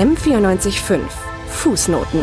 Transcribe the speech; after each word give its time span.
M945 0.00 1.00
Fußnoten 1.48 2.20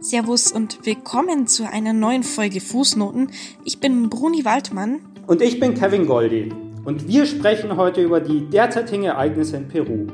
Servus 0.00 0.50
und 0.50 0.86
willkommen 0.86 1.46
zu 1.46 1.70
einer 1.70 1.92
neuen 1.92 2.22
Folge 2.22 2.62
Fußnoten. 2.62 3.30
Ich 3.66 3.80
bin 3.80 4.08
Bruni 4.08 4.46
Waldmann. 4.46 5.00
Und 5.26 5.42
ich 5.42 5.60
bin 5.60 5.74
Kevin 5.74 6.06
Goldi. 6.06 6.50
Und 6.86 7.06
wir 7.06 7.26
sprechen 7.26 7.76
heute 7.76 8.02
über 8.02 8.22
die 8.22 8.48
derzeitigen 8.48 9.04
Ereignisse 9.04 9.58
in 9.58 9.68
Peru. 9.68 10.06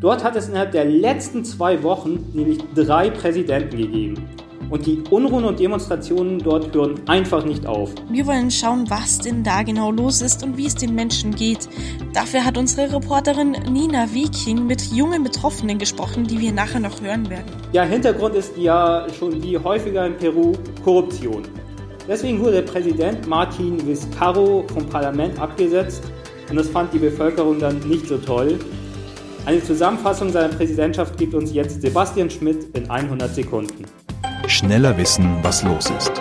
Dort 0.00 0.24
hat 0.24 0.34
es 0.34 0.48
innerhalb 0.48 0.72
der 0.72 0.84
letzten 0.84 1.44
zwei 1.44 1.84
Wochen 1.84 2.28
nämlich 2.34 2.58
drei 2.74 3.10
Präsidenten 3.10 3.76
gegeben. 3.76 4.28
Und 4.68 4.84
die 4.86 5.02
Unruhen 5.10 5.44
und 5.44 5.60
Demonstrationen 5.60 6.38
dort 6.38 6.74
hören 6.74 7.00
einfach 7.06 7.44
nicht 7.44 7.66
auf. 7.66 7.90
Wir 8.10 8.26
wollen 8.26 8.50
schauen, 8.50 8.84
was 8.88 9.18
denn 9.18 9.44
da 9.44 9.62
genau 9.62 9.90
los 9.92 10.22
ist 10.22 10.42
und 10.42 10.56
wie 10.56 10.66
es 10.66 10.74
den 10.74 10.94
Menschen 10.94 11.34
geht. 11.34 11.68
Dafür 12.12 12.44
hat 12.44 12.58
unsere 12.58 12.92
Reporterin 12.92 13.52
Nina 13.70 14.12
Viking 14.12 14.66
mit 14.66 14.82
jungen 14.92 15.22
Betroffenen 15.22 15.78
gesprochen, 15.78 16.24
die 16.24 16.40
wir 16.40 16.52
nachher 16.52 16.80
noch 16.80 17.00
hören 17.00 17.30
werden. 17.30 17.46
Ja, 17.72 17.84
Hintergrund 17.84 18.34
ist 18.34 18.56
ja 18.56 19.06
schon 19.18 19.42
wie 19.42 19.56
häufiger 19.56 20.06
in 20.06 20.16
Peru 20.16 20.52
Korruption. 20.82 21.42
Deswegen 22.08 22.40
wurde 22.40 22.62
Präsident 22.62 23.26
Martin 23.26 23.84
Vizcarro 23.86 24.64
vom 24.72 24.86
Parlament 24.86 25.38
abgesetzt 25.40 26.02
und 26.48 26.56
das 26.56 26.68
fand 26.68 26.92
die 26.92 26.98
Bevölkerung 26.98 27.58
dann 27.58 27.80
nicht 27.88 28.06
so 28.06 28.16
toll. 28.18 28.58
Eine 29.44 29.62
Zusammenfassung 29.62 30.30
seiner 30.30 30.52
Präsidentschaft 30.52 31.16
gibt 31.18 31.34
uns 31.34 31.52
jetzt 31.52 31.80
Sebastian 31.82 32.30
Schmidt 32.30 32.76
in 32.76 32.90
100 32.90 33.34
Sekunden. 33.34 33.84
Schneller 34.46 34.96
wissen, 34.96 35.38
was 35.42 35.64
los 35.64 35.90
ist. 35.90 36.12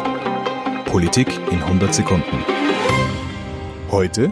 Politik 0.85 1.27
in 1.51 1.61
100 1.61 1.93
Sekunden. 1.93 2.43
Heute 3.91 4.31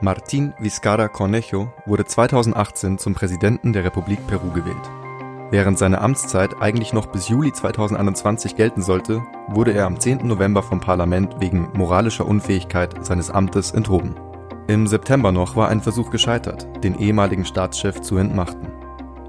Martín 0.00 0.52
Vizcarra 0.58 1.06
Cornejo 1.06 1.72
wurde 1.86 2.04
2018 2.04 2.98
zum 2.98 3.14
Präsidenten 3.14 3.72
der 3.72 3.84
Republik 3.84 4.26
Peru 4.26 4.50
gewählt. 4.50 4.90
Während 5.52 5.78
seine 5.78 6.00
Amtszeit 6.00 6.60
eigentlich 6.60 6.92
noch 6.92 7.06
bis 7.06 7.28
Juli 7.28 7.52
2021 7.52 8.56
gelten 8.56 8.82
sollte, 8.82 9.22
wurde 9.48 9.72
er 9.72 9.86
am 9.86 10.00
10. 10.00 10.26
November 10.26 10.62
vom 10.62 10.80
Parlament 10.80 11.36
wegen 11.38 11.68
moralischer 11.74 12.26
Unfähigkeit 12.26 13.04
seines 13.06 13.30
Amtes 13.30 13.70
enthoben. 13.70 14.16
Im 14.66 14.88
September 14.88 15.30
noch 15.30 15.54
war 15.54 15.68
ein 15.68 15.80
Versuch 15.80 16.10
gescheitert, 16.10 16.66
den 16.82 16.98
ehemaligen 16.98 17.44
Staatschef 17.44 18.00
zu 18.00 18.16
entmachten. 18.16 18.81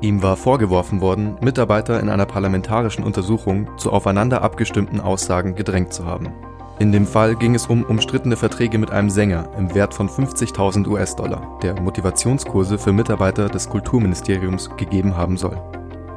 Ihm 0.03 0.21
war 0.21 0.35
vorgeworfen 0.35 0.99
worden, 0.99 1.37
Mitarbeiter 1.39 1.97
in 2.01 2.09
einer 2.09 2.25
parlamentarischen 2.25 3.05
Untersuchung 3.05 3.69
zu 3.77 3.89
aufeinander 3.89 4.41
abgestimmten 4.41 4.99
Aussagen 4.99 5.55
gedrängt 5.55 5.93
zu 5.93 6.05
haben. 6.05 6.27
In 6.79 6.91
dem 6.91 7.07
Fall 7.07 7.37
ging 7.37 7.55
es 7.55 7.67
um 7.67 7.83
umstrittene 7.83 8.35
Verträge 8.35 8.77
mit 8.77 8.91
einem 8.91 9.09
Sänger 9.09 9.47
im 9.57 9.73
Wert 9.73 9.93
von 9.93 10.09
50.000 10.09 10.89
US-Dollar, 10.89 11.57
der 11.63 11.79
Motivationskurse 11.79 12.77
für 12.77 12.91
Mitarbeiter 12.91 13.47
des 13.47 13.69
Kulturministeriums 13.69 14.69
gegeben 14.75 15.15
haben 15.15 15.37
soll. 15.37 15.57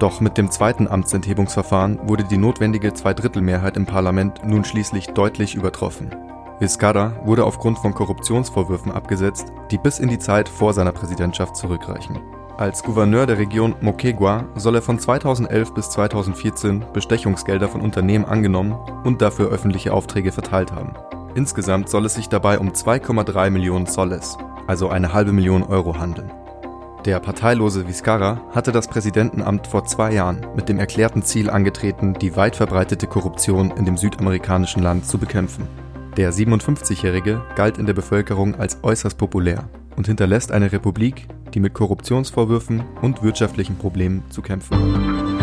Doch 0.01 0.21
mit 0.21 0.37
dem 0.37 0.51
zweiten 0.51 0.89
Amtsenthebungsverfahren 0.89 2.01
wurde 2.09 2.25
die 2.25 2.39
notwendige 2.39 2.93
Zweidrittelmehrheit 2.93 3.77
im 3.77 3.87
Parlament 3.87 4.41
nun 4.45 4.65
schließlich 4.65 5.11
deutlich 5.11 5.55
übertroffen. 5.55 6.13
Vizcarra 6.59 7.13
wurde 7.25 7.45
aufgrund 7.45 7.79
von 7.79 7.95
Korruptionsvorwürfen 7.95 8.91
abgesetzt, 8.91 9.53
die 9.71 9.79
bis 9.79 10.01
in 10.01 10.09
die 10.09 10.19
Zeit 10.19 10.49
vor 10.49 10.73
seiner 10.73 10.93
Präsidentschaft 10.93 11.55
zurückreichen. 11.55 12.19
Als 12.59 12.83
Gouverneur 12.83 13.27
der 13.27 13.37
Region 13.37 13.75
Moquegua 13.83 14.47
soll 14.55 14.77
er 14.77 14.83
von 14.83 14.99
2011 14.99 15.75
bis 15.75 15.91
2014 15.91 16.87
Bestechungsgelder 16.95 17.69
von 17.69 17.83
Unternehmen 17.83 18.25
angenommen 18.25 18.73
und 19.05 19.21
dafür 19.21 19.51
öffentliche 19.51 19.93
Aufträge 19.93 20.33
verteilt 20.33 20.73
haben. 20.73 20.95
Insgesamt 21.35 21.91
soll 21.91 22.07
es 22.07 22.15
sich 22.15 22.31
dabei 22.31 22.59
um 22.59 22.71
2,3 22.71 23.51
Millionen 23.51 23.85
Soles, 23.85 24.39
also 24.67 24.89
eine 24.89 25.13
halbe 25.13 25.33
Million 25.33 25.65
Euro 25.65 25.99
handeln. 25.99 26.31
Der 27.05 27.21
parteilose 27.21 27.87
Vizcarra 27.87 28.41
hatte 28.55 28.73
das 28.73 28.89
Präsidentenamt 28.89 29.67
vor 29.67 29.85
zwei 29.85 30.15
Jahren 30.15 30.47
mit 30.57 30.71
dem 30.71 30.79
erklärten 30.79 31.23
Ziel 31.23 31.51
angetreten, 31.51 32.15
die 32.15 32.37
weit 32.37 32.57
verbreitete 32.57 33.07
Korruption 33.07 33.71
in 33.73 33.85
dem 33.85 33.99
südamerikanischen 33.99 34.83
Land 34.83 35.05
zu 35.05 35.19
bekämpfen. 35.19 35.69
Der 36.17 36.33
57-Jährige 36.33 37.43
galt 37.55 37.77
in 37.77 37.85
der 37.85 37.93
Bevölkerung 37.93 38.55
als 38.55 38.79
äußerst 38.83 39.19
populär 39.19 39.69
und 39.97 40.07
hinterlässt 40.07 40.53
eine 40.53 40.73
Republik, 40.73 41.27
die 41.55 41.61
mit 41.61 41.75
Korruptionsvorwürfen 41.75 42.85
und 43.03 43.23
wirtschaftlichen 43.23 43.77
Problemen 43.77 44.23
zu 44.31 44.43
kämpfen 44.43 44.77
hat. 44.77 45.37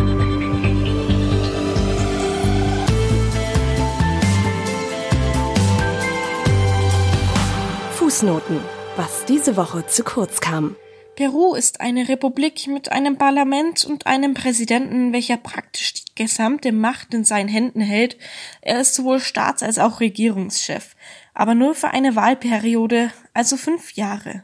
Fußnoten, 7.95 8.59
was 8.95 9.25
diese 9.25 9.57
Woche 9.57 9.87
zu 9.87 10.03
kurz 10.03 10.39
kam. 10.39 10.75
Peru 11.15 11.53
ist 11.53 11.79
eine 11.79 12.09
Republik 12.09 12.67
mit 12.67 12.91
einem 12.91 13.17
Parlament 13.17 13.85
und 13.85 14.07
einem 14.07 14.33
Präsidenten, 14.33 15.13
welcher 15.13 15.37
praktisch 15.37 15.93
die 15.93 16.15
gesamte 16.15 16.71
Macht 16.71 17.13
in 17.13 17.23
seinen 17.23 17.49
Händen 17.49 17.81
hält. 17.81 18.17
Er 18.61 18.81
ist 18.81 18.95
sowohl 18.95 19.19
Staats- 19.19 19.61
als 19.61 19.77
auch 19.77 19.99
Regierungschef, 19.99 20.95
aber 21.33 21.55
nur 21.55 21.75
für 21.75 21.89
eine 21.89 22.15
Wahlperiode, 22.15 23.11
also 23.33 23.57
fünf 23.57 23.93
Jahre. 23.93 24.43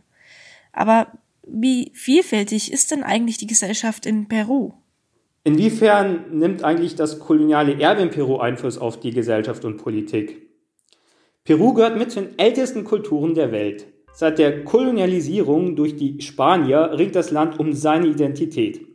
Aber 0.73 1.07
wie 1.45 1.91
vielfältig 1.93 2.71
ist 2.71 2.91
denn 2.91 3.03
eigentlich 3.03 3.37
die 3.37 3.47
Gesellschaft 3.47 4.05
in 4.05 4.27
Peru? 4.27 4.73
Inwiefern 5.43 6.37
nimmt 6.37 6.63
eigentlich 6.63 6.95
das 6.95 7.19
koloniale 7.19 7.79
Erbe 7.79 8.01
in 8.01 8.09
Peru 8.11 8.37
Einfluss 8.37 8.77
auf 8.77 8.99
die 8.99 9.11
Gesellschaft 9.11 9.65
und 9.65 9.77
Politik? 9.77 10.47
Peru 11.43 11.73
gehört 11.73 11.97
mit 11.97 12.11
zu 12.11 12.21
den 12.21 12.37
ältesten 12.37 12.83
Kulturen 12.83 13.33
der 13.33 13.51
Welt. 13.51 13.87
Seit 14.13 14.37
der 14.37 14.63
Kolonialisierung 14.63 15.75
durch 15.75 15.95
die 15.95 16.21
Spanier 16.21 16.91
ringt 16.97 17.15
das 17.15 17.31
Land 17.31 17.59
um 17.59 17.73
seine 17.73 18.07
Identität. 18.07 18.85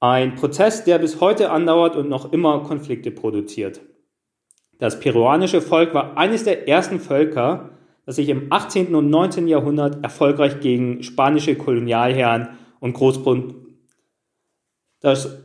Ein 0.00 0.34
Prozess, 0.34 0.82
der 0.82 0.98
bis 0.98 1.20
heute 1.20 1.50
andauert 1.50 1.94
und 1.94 2.08
noch 2.08 2.32
immer 2.32 2.62
Konflikte 2.64 3.10
produziert. 3.10 3.80
Das 4.78 4.98
peruanische 5.00 5.60
Volk 5.60 5.94
war 5.94 6.16
eines 6.16 6.44
der 6.44 6.68
ersten 6.68 7.00
Völker, 7.00 7.70
das 8.04 8.16
sich 8.16 8.28
im 8.28 8.52
18. 8.52 8.94
und 8.94 9.10
19. 9.10 9.46
Jahrhundert 9.46 10.02
erfolgreich 10.02 10.60
gegen 10.60 11.02
spanische 11.02 11.54
Kolonialherren 11.54 12.48
und 12.80 12.94
Großgrund 12.94 13.54
das, 15.02 15.36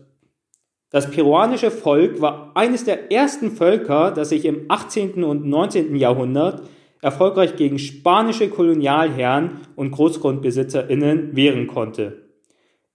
das 0.91 1.09
peruanische 1.09 1.71
Volk 1.71 2.21
war 2.21 2.51
eines 2.55 2.85
der 2.85 3.11
ersten 3.11 3.51
Völker, 3.51 4.11
das 4.11 4.29
sich 4.29 4.45
im 4.45 4.65
18. 4.69 5.23
und 5.23 5.45
19. 5.45 5.95
Jahrhundert 5.95 6.61
erfolgreich 7.01 7.55
gegen 7.55 7.79
spanische 7.79 8.49
Kolonialherren 8.49 9.61
und 9.75 9.91
GroßgrundbesitzerInnen 9.91 11.35
wehren 11.35 11.67
konnte. 11.67 12.26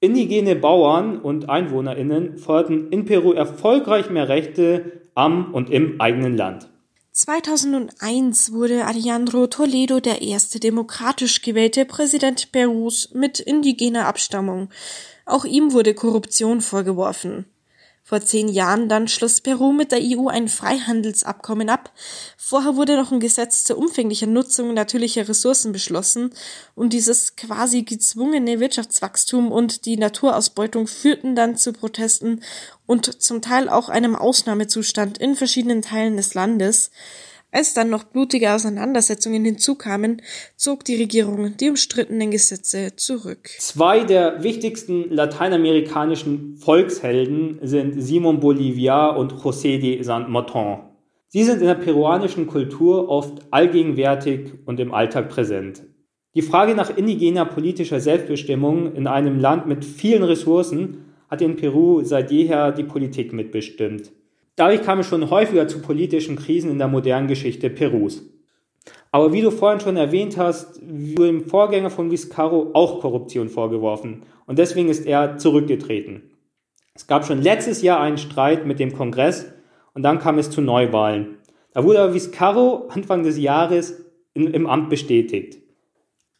Indigene 0.03 0.57
Bauern 0.57 1.21
und 1.21 1.49
EinwohnerInnen 1.49 2.37
forderten 2.37 2.91
in 2.91 3.05
Peru 3.05 3.35
erfolgreich 3.35 4.11
mehr 4.11 4.29
Rechte 4.29 5.01
am 5.15 5.55
und 5.55 5.71
im 5.71 6.01
eigenen 6.01 6.37
Land. 6.37 6.69
2001 7.13 8.53
wurde 8.53 8.85
Alejandro 8.87 9.47
Toledo 9.47 10.01
der 10.01 10.21
erste 10.21 10.59
demokratisch 10.59 11.41
gewählte 11.41 11.85
Präsident 11.85 12.51
Perus 12.51 13.15
mit 13.15 13.39
indigener 13.39 14.07
Abstammung. 14.09 14.71
Auch 15.25 15.45
ihm 15.45 15.73
wurde 15.73 15.95
Korruption 15.95 16.63
vorgeworfen. 16.63 17.45
Vor 18.13 18.21
zehn 18.21 18.49
Jahren 18.49 18.91
dann 18.91 19.09
schloss 19.09 19.41
Peru 19.41 19.73
mit 19.73 19.91
der 19.91 20.01
EU 20.03 20.29
ein 20.29 20.49
Freihandelsabkommen 20.49 21.71
ab. 21.71 21.91
Vorher 22.37 22.77
wurde 22.77 22.99
noch 22.99 23.11
ein 23.11 23.21
Gesetz 23.21 23.65
zur 23.65 23.79
umfänglichen 23.79 24.35
Nutzung 24.35 24.75
natürlicher 24.75 25.27
Ressourcen 25.31 25.73
beschlossen 25.73 26.35
und 26.75 26.93
dieses 26.93 27.37
quasi 27.37 27.85
gezwungene 27.85 28.61
Wirtschaftswachstum 28.61 29.51
und 29.51 29.87
die 29.87 29.97
Naturausbeutung 29.97 30.89
führten 30.89 31.35
dann 31.35 31.57
zu 31.57 31.73
Protesten 31.73 32.43
und 32.85 33.23
zum 33.23 33.41
Teil 33.41 33.71
auch 33.71 33.89
einem 33.89 34.15
Ausnahmezustand 34.15 35.17
in 35.17 35.35
verschiedenen 35.35 35.81
Teilen 35.81 36.19
des 36.19 36.35
Landes. 36.35 36.91
Als 37.55 37.75
dann 37.75 37.91
noch 37.91 38.05
blutige 38.05 38.51
Auseinandersetzungen 38.51 39.45
hinzukamen, 39.45 40.23
zog 40.57 40.87
die 40.87 40.97
Regierung 40.97 41.55
die 41.59 41.69
umstrittenen 41.69 42.31
Gesetze 42.31 42.97
zurück. 42.97 43.51
Zwei 43.59 44.05
der 44.05 44.43
wichtigsten 44.43 45.11
lateinamerikanischen 45.11 46.57
Volkshelden 46.57 47.59
sind 47.63 48.01
Simon 48.03 48.41
Bolivar 48.41 49.19
und 49.19 49.35
José 49.35 49.79
de 49.79 50.03
San 50.03 50.33
Martin. 50.33 50.79
Sie 51.29 51.45
sind 51.45 51.61
in 51.61 51.67
der 51.67 51.75
peruanischen 51.75 52.47
Kultur 52.47 53.11
oft 53.11 53.43
allgegenwärtig 53.51 54.53
und 54.65 54.81
im 54.81 54.95
Alltag 54.95 55.29
präsent. 55.29 55.83
Die 56.35 56.41
Frage 56.41 56.75
nach 56.75 56.97
indigener 56.97 57.45
politischer 57.45 58.01
Selbstbestimmung 58.01 58.95
in 58.95 59.07
einem 59.07 59.39
Land 59.39 59.67
mit 59.67 59.85
vielen 59.85 60.23
Ressourcen 60.23 61.05
hat 61.29 61.43
in 61.43 61.57
Peru 61.57 62.03
seit 62.03 62.31
jeher 62.31 62.73
die 62.73 62.85
Politik 62.85 63.35
mitbestimmt. 63.35 64.11
Dadurch 64.57 64.83
kam 64.83 65.01
es 65.01 65.07
schon 65.07 65.31
häufiger 65.31 65.67
zu 65.67 65.81
politischen 65.81 66.37
Krisen 66.37 66.71
in 66.71 66.79
der 66.79 66.89
modernen 66.89 67.29
Geschichte 67.29 67.71
Perus. 67.71 68.23
Aber 69.11 69.33
wie 69.33 69.43
du 69.43 69.51
vorhin 69.51 69.81
schon 69.81 69.97
erwähnt 69.97 70.37
hast, 70.37 70.81
wurde 70.83 71.29
dem 71.29 71.45
Vorgänger 71.47 71.91
von 71.91 72.11
Vizcarro 72.11 72.71
auch 72.73 73.01
Korruption 73.01 73.49
vorgeworfen 73.49 74.23
und 74.47 74.59
deswegen 74.59 74.89
ist 74.89 75.07
er 75.07 75.39
zurückgetreten. 75.39 76.31
Es 76.95 77.07
gab 77.07 77.27
schon 77.27 77.41
letztes 77.41 77.83
Jahr 77.83 78.01
einen 78.01 78.19
Streit 78.19 78.67
mit 78.67 78.79
dem 78.79 78.93
Kongress 78.93 79.53
und 79.95 80.03
dann 80.03 80.19
kam 80.19 80.39
es 80.39 80.51
zu 80.51 80.61
Neuwahlen. 80.61 81.39
Da 81.73 81.85
wurde 81.85 82.01
aber 82.01 82.15
Vizcarro 82.15 82.89
Anfang 82.89 83.23
des 83.23 83.39
Jahres 83.39 84.05
in, 84.35 84.49
im 84.49 84.67
Amt 84.67 84.91
bestätigt. 84.91 85.59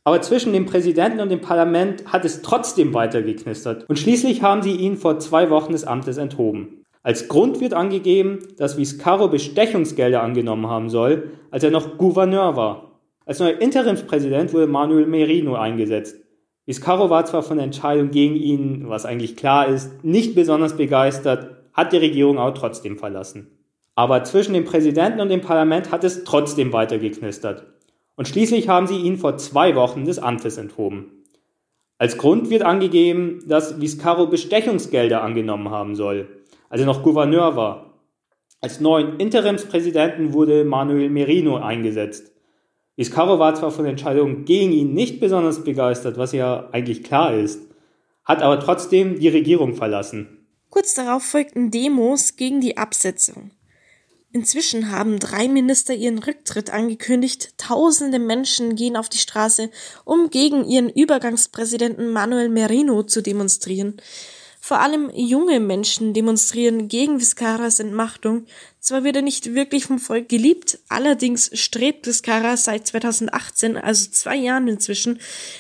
Aber 0.05 0.21
zwischen 0.21 0.53
dem 0.53 0.67
Präsidenten 0.67 1.21
und 1.21 1.31
dem 1.31 1.41
Parlament 1.41 2.13
hat 2.13 2.25
es 2.25 2.43
trotzdem 2.43 2.93
weiter 2.93 3.23
geknistert. 3.23 3.89
Und 3.89 3.99
schließlich 3.99 4.43
haben 4.43 4.63
sie 4.63 4.75
ihn 4.75 4.97
vor 4.97 5.21
zwei 5.21 5.49
Wochen 5.49 5.73
des 5.73 5.85
Amtes 5.85 6.17
enthoben. 6.17 6.82
Als 7.05 7.27
Grund 7.27 7.61
wird 7.61 7.75
angegeben, 7.75 8.39
dass 8.59 8.77
Vizcarro 8.77 9.29
Bestechungsgelder 9.29 10.23
angenommen 10.23 10.69
haben 10.69 10.89
soll, 10.89 11.31
als 11.51 11.65
er 11.65 11.73
noch 11.73 11.99
Gouverneur 11.99 12.57
war. 12.57 13.01
Als 13.27 13.41
neuer 13.41 13.61
Interimspräsident 13.61 14.53
wurde 14.53 14.69
Manuel 14.69 15.07
Merino 15.07 15.55
eingesetzt. 15.55 16.17
Vizcarro 16.65 17.11
war 17.11 17.25
zwar 17.25 17.43
von 17.43 17.57
der 17.57 17.65
Entscheidung 17.65 18.13
gegen 18.13 18.37
ihn, 18.37 18.89
was 18.89 19.05
eigentlich 19.05 19.35
klar 19.35 19.67
ist, 19.67 20.05
nicht 20.05 20.37
besonders 20.37 20.77
begeistert, 20.77 21.57
hat 21.73 21.93
die 21.93 21.99
Regierung 21.99 22.39
aber 22.39 22.55
trotzdem 22.55 22.97
verlassen. 22.97 23.59
Aber 23.97 24.23
zwischen 24.23 24.55
dem 24.55 24.65
Präsidenten 24.65 25.21
und 25.21 25.29
dem 25.29 25.41
Parlament 25.41 25.91
hat 25.91 26.05
es 26.05 26.23
trotzdem 26.23 26.73
weiter 26.73 26.99
geknistert. 26.99 27.67
Und 28.15 28.29
schließlich 28.29 28.69
haben 28.69 28.87
sie 28.87 28.99
ihn 28.99 29.17
vor 29.17 29.37
zwei 29.39 29.75
Wochen 29.75 30.05
des 30.05 30.21
Amtes 30.21 30.57
enthoben. 30.57 31.25
Als 31.99 32.17
Grund 32.17 32.51
wird 32.51 32.63
angegeben, 32.63 33.41
dass 33.47 33.81
Vizcarro 33.81 34.27
Bestechungsgelder 34.27 35.23
angenommen 35.23 35.71
haben 35.71 35.95
soll, 35.95 36.29
als 36.73 36.81
er 36.81 36.87
noch 36.87 37.03
Gouverneur 37.03 37.55
war. 37.55 38.01
Als 38.63 38.81
neuen 38.81 39.21
Interimspräsidenten 39.21 40.33
wurde 40.33 40.65
Manuel 40.65 41.11
Merino 41.11 41.59
eingesetzt. 41.59 42.33
Vizcarro 42.97 43.39
war 43.39 43.55
zwar 43.55 43.71
von 43.71 43.85
der 43.85 43.91
Entscheidung 43.91 44.47
gegen 44.47 44.73
ihn 44.73 44.95
nicht 44.95 45.21
besonders 45.21 45.65
begeistert, 45.65 46.17
was 46.17 46.33
ja 46.33 46.71
eigentlich 46.73 47.05
klar 47.05 47.35
ist, 47.35 47.61
hat 48.25 48.41
aber 48.41 48.59
trotzdem 48.59 49.21
die 49.21 49.29
Regierung 49.29 49.75
verlassen. 49.75 50.47
Kurz 50.71 50.95
darauf 50.95 51.23
folgten 51.23 51.71
Demos 51.71 52.37
gegen 52.37 52.63
die 52.63 52.79
Absetzung. 52.79 53.51
Inzwischen 54.33 54.91
haben 54.91 55.19
drei 55.19 55.49
Minister 55.49 55.93
ihren 55.93 56.21
Rücktritt 56.21 56.73
angekündigt. 56.73 57.53
Tausende 57.59 58.19
Menschen 58.19 58.77
gehen 58.77 58.97
auf 58.97 59.11
die 59.11 59.19
Straße, 59.19 59.69
um 60.07 60.31
gegen 60.31 60.65
ihren 60.65 60.89
Übergangspräsidenten 60.89 62.13
Manuel 62.13 62.49
Merino 62.49 63.03
zu 63.03 63.21
demonstrieren. 63.21 64.01
Vor 64.65 64.79
allem 64.79 65.11
junge 65.13 65.59
Menschen 65.59 66.15
demonstrieren 66.15 66.87
gegen 66.87 67.19
Vizcarras 67.19 67.81
Entmachtung. 67.81 68.47
Zwar 68.79 69.03
wird 69.03 69.17
er 69.17 69.23
nicht 69.23 69.57
wirklich 69.57 69.87
vom 69.87 69.99
Volk 69.99 70.29
geliebt, 70.29 70.79
allerdings 70.89 71.51
strebt 71.53 72.07
Vizcarra 72.07 72.57
seit 72.57 72.87
2018, 72.87 73.77
also 73.77 74.09
zwei 74.13 74.37
Jahren 74.37 74.69
inzwischen, 74.69 75.19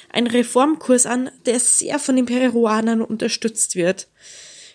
einen 0.08 0.28
Reformkurs 0.28 1.06
an, 1.06 1.32
der 1.46 1.58
sehr 1.58 1.98
von 1.98 2.14
den 2.14 2.26
Peruanern 2.26 3.02
unterstützt 3.02 3.74
wird. 3.74 4.06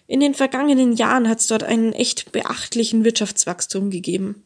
In 0.08 0.20
den 0.20 0.34
vergangenen 0.34 0.92
Jahren 0.98 1.30
hat 1.30 1.40
es 1.40 1.48
dort 1.48 1.64
einen 1.64 1.94
echt 1.94 2.34
beachtlichen 2.34 3.06
Wirtschaftswachstum 3.06 3.90
gegeben. 3.90 4.44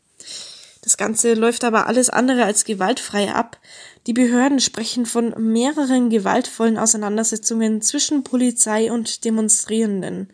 Das 0.82 0.98
Ganze 0.98 1.36
läuft 1.36 1.64
aber 1.64 1.86
alles 1.86 2.10
andere 2.10 2.44
als 2.44 2.66
gewaltfrei 2.66 3.32
ab. 3.32 3.60
Die 4.08 4.14
Behörden 4.14 4.60
sprechen 4.60 5.06
von 5.06 5.34
mehreren 5.38 6.10
gewaltvollen 6.10 6.80
Auseinandersetzungen 6.80 7.82
zwischen 7.84 8.24
Polizei 8.24 8.92
und 8.92 9.24
Demonstrierenden. 9.24 10.34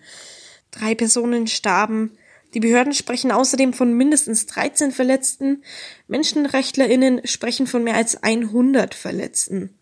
Drei 0.71 0.95
Personen 0.95 1.47
starben. 1.47 2.17
Die 2.53 2.61
Behörden 2.61 2.93
sprechen 2.93 3.31
außerdem 3.31 3.73
von 3.73 3.91
mindestens 3.91 4.45
13 4.45 4.93
Verletzten. 4.93 5.63
Menschenrechtlerinnen 6.07 7.27
sprechen 7.27 7.67
von 7.67 7.83
mehr 7.83 7.95
als 7.95 8.23
100 8.23 8.95
Verletzten. 8.95 9.77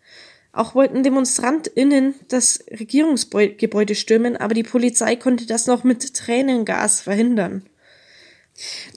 Auch 0.50 0.74
wollten 0.74 1.04
DemonstrantInnen 1.04 2.14
das 2.28 2.64
Regierungsgebäude 2.70 3.94
stürmen, 3.94 4.36
aber 4.36 4.54
die 4.54 4.62
Polizei 4.64 5.14
konnte 5.14 5.46
das 5.46 5.66
noch 5.66 5.84
mit 5.84 6.14
Tränengas 6.14 7.02
verhindern. 7.02 7.62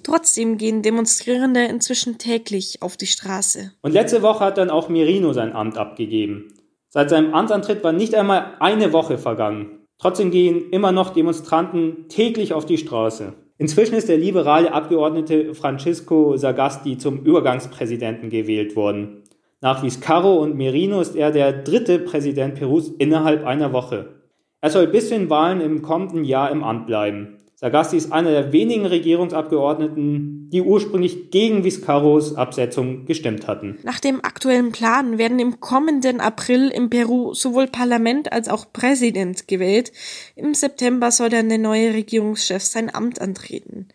Trotzdem 0.04 0.58
gehen 0.58 0.82
Demonstrierende 0.82 1.66
inzwischen 1.66 2.18
täglich 2.18 2.82
auf 2.82 2.98
die 2.98 3.08
Straße. 3.08 3.72
Und 3.82 3.92
letzte 3.92 4.22
Woche 4.22 4.46
hat 4.46 4.58
dann 4.58 4.70
auch 4.70 4.90
Merino 4.90 5.34
sein 5.34 5.54
Amt 5.54 5.78
abgegeben. 5.78 6.54
Seit 6.90 7.10
seinem 7.10 7.34
Amtsantritt 7.34 7.84
war 7.84 7.92
nicht 7.92 8.16
einmal 8.16 8.56
eine 8.60 8.94
Woche 8.94 9.18
vergangen. 9.18 9.86
Trotzdem 10.00 10.32
gehen 10.32 10.70
immer 10.72 10.92
noch 10.92 11.12
Demonstranten 11.12 12.08
täglich 12.08 12.54
auf 12.54 12.66
die 12.66 12.78
Straße. 12.78 13.34
Inzwischen 13.58 13.96
ist 13.96 14.08
der 14.08 14.18
liberale 14.18 14.72
Abgeordnete 14.72 15.54
Francisco 15.54 16.38
Sagasti 16.38 16.98
zum 16.98 17.26
Übergangspräsidenten 17.26 18.30
gewählt 18.30 18.78
worden. 18.78 19.24
Nach 19.60 19.84
Vizcarro 19.84 20.38
und 20.38 20.56
Merino 20.56 21.02
ist 21.02 21.18
er 21.18 21.32
der 21.32 21.52
dritte 21.52 22.00
Präsident 22.00 22.56
Perus 22.56 22.88
innerhalb 22.88 23.46
einer 23.46 23.74
Woche. 23.74 24.22
Er 24.62 24.70
soll 24.70 24.88
bis 24.88 25.10
zu 25.10 25.16
den 25.16 25.30
Wahlen 25.30 25.60
im 25.60 25.82
kommenden 25.82 26.24
Jahr 26.24 26.50
im 26.50 26.64
Amt 26.64 26.88
bleiben. 26.88 27.40
Sagasti 27.62 27.98
ist 27.98 28.14
einer 28.14 28.32
der 28.32 28.54
wenigen 28.54 28.86
Regierungsabgeordneten, 28.86 30.50
die 30.50 30.62
ursprünglich 30.62 31.30
gegen 31.30 31.66
Vizcarros 31.66 32.36
Absetzung 32.36 33.06
gestimmt 33.06 33.48
hatten. 33.48 33.78
Nach 33.84 34.00
dem 34.00 34.24
aktuellen 34.24 34.72
Plan 34.72 35.18
werden 35.18 35.40
im 35.40 35.60
kommenden 35.60 36.22
April 36.22 36.70
im 36.70 36.90
Peru 36.90 37.34
sowohl 37.34 37.68
Parlament 37.68 38.32
als 38.32 38.48
auch 38.48 38.72
Präsident 38.72 39.50
gewählt. 39.50 39.92
Im 40.38 40.54
September 40.54 41.12
soll 41.12 41.28
dann 41.28 41.50
der 41.50 41.58
neue 41.58 41.94
Regierungschef 41.94 42.64
sein 42.64 42.96
Amt 42.96 43.20
antreten. 43.20 43.90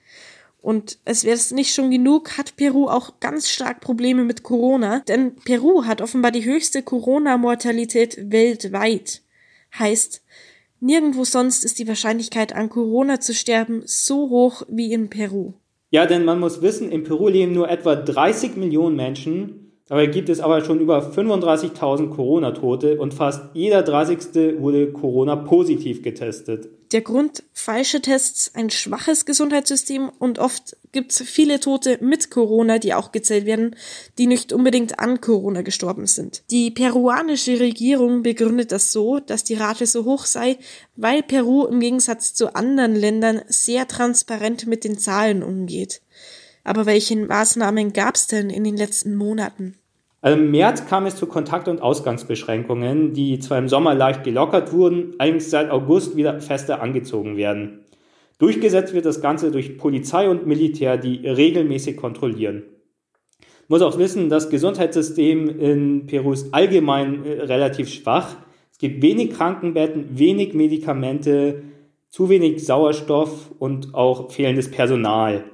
Und 0.61 0.99
es 1.07 1.25
wäre 1.25 1.37
es 1.37 1.51
nicht 1.51 1.75
schon 1.75 1.91
genug, 1.91 2.37
hat 2.37 2.57
Peru 2.57 2.89
auch 2.89 3.15
ganz 3.21 3.49
stark 3.49 3.81
Probleme 3.81 4.25
mit 4.25 4.43
Corona, 4.43 5.01
denn 5.09 5.37
Peru 5.37 5.87
hat 5.87 6.03
offenbar 6.03 6.33
die 6.33 6.45
höchste 6.45 6.83
Corona-Mortalität 6.83 8.31
weltweit. 8.31 9.23
Heißt, 9.79 10.23
nirgendwo 10.85 11.25
sonst 11.25 11.65
ist 11.65 11.79
die 11.79 11.89
Wahrscheinlichkeit 11.89 12.55
an 12.55 12.69
Corona 12.69 13.19
zu 13.19 13.35
sterben 13.35 13.83
so 13.87 14.31
hoch 14.31 14.63
wie 14.69 14.93
in 14.93 15.11
Peru. 15.11 15.55
Ja, 15.91 16.07
denn 16.07 16.25
man 16.25 16.41
muss 16.41 16.63
wissen, 16.63 16.93
in 16.93 17.05
Peru 17.05 17.29
leben 17.29 17.53
nur 17.53 17.69
etwa 17.69 17.95
30 17.97 18.57
Millionen 18.57 18.97
Menschen, 18.97 19.65
Dabei 19.87 20.07
gibt 20.07 20.31
es 20.31 20.41
aber 20.41 20.65
schon 20.65 20.81
über 20.81 21.11
35.000 21.13 22.09
Corona-Tote 22.09 22.99
und 22.99 23.13
fast 23.13 23.51
jeder 23.53 23.83
30. 23.83 24.59
wurde 24.59 24.91
Corona-positiv 24.93 26.03
getestet. 26.03 26.71
Der 26.95 27.03
Grund, 27.03 27.43
falsche 27.53 28.01
Tests, 28.01 28.53
ein 28.55 28.71
schwaches 28.71 29.27
Gesundheitssystem 29.27 30.13
und 30.21 30.39
oft 30.39 30.77
gibt 30.93 31.11
es 31.11 31.23
viele 31.23 31.59
Tote 31.59 31.99
mit 32.01 32.31
Corona, 32.31 32.79
die 32.79 32.95
auch 32.95 33.11
gezählt 33.11 33.47
werden, 33.47 33.75
die 34.17 34.29
nicht 34.29 34.53
unbedingt 34.53 35.01
an 35.01 35.21
Corona 35.21 35.63
gestorben 35.63 36.07
sind. 36.07 36.45
Die 36.53 36.71
peruanische 36.71 37.59
Regierung 37.59 38.23
begründet 38.23 38.71
das 38.71 38.93
so, 38.93 39.19
dass 39.19 39.43
die 39.43 39.55
Rate 39.55 39.87
so 39.87 40.05
hoch 40.05 40.25
sei, 40.25 40.57
weil 40.95 41.25
Peru 41.25 41.67
im 41.67 41.81
Gegensatz 41.81 42.33
zu 42.33 42.55
anderen 42.55 42.95
Ländern 42.95 43.43
sehr 43.49 43.89
transparent 43.89 44.69
mit 44.69 44.85
den 44.85 44.97
Zahlen 44.97 45.43
umgeht. 45.43 46.01
Aber 46.63 46.87
welche 46.87 47.17
Maßnahmen 47.17 47.93
gab 47.93 48.15
es 48.15 48.29
denn 48.29 48.51
in 48.51 48.63
den 48.63 48.77
letzten 48.77 49.17
Monaten? 49.17 49.77
Also 50.25 50.39
Im 50.39 50.53
März 50.53 50.87
kam 50.87 51.05
es 51.05 51.17
zu 51.17 51.27
Kontakt- 51.27 51.69
und 51.69 51.83
Ausgangsbeschränkungen, 51.83 53.13
die 53.13 53.39
zwar 53.41 53.59
im 53.59 53.69
Sommer 53.69 53.95
leicht 53.95 54.25
gelockert 54.25 54.73
wurden, 54.73 55.13
allerdings 55.19 55.51
seit 55.51 55.71
August 55.71 56.17
wieder 56.17 56.41
fester 56.41 56.81
angezogen 56.81 57.37
werden. 57.37 57.81
Durchgesetzt 58.39 58.95
wird 58.95 59.05
das 59.05 59.21
Ganze 59.21 59.51
durch 59.51 59.77
Polizei 59.77 60.31
und 60.31 60.47
Militär, 60.47 60.97
die 60.97 61.29
regelmäßig 61.29 61.99
kontrollieren. 61.99 62.63
Muss 63.69 63.83
auch 63.83 63.99
wissen, 63.99 64.31
das 64.31 64.49
Gesundheitssystem 64.49 65.61
in 65.61 66.07
Peru 66.07 66.33
ist 66.33 66.55
allgemein 66.55 67.23
äh, 67.27 67.43
relativ 67.43 67.91
schwach. 67.91 68.35
Es 68.73 68.79
gibt 68.79 69.03
wenig 69.03 69.35
Krankenbetten, 69.35 70.19
wenig 70.19 70.55
Medikamente, 70.55 71.65
zu 72.09 72.31
wenig 72.31 72.65
Sauerstoff 72.65 73.51
und 73.59 73.95
auch 73.95 74.33
fehlendes 74.33 74.71
Personal. 74.71 75.45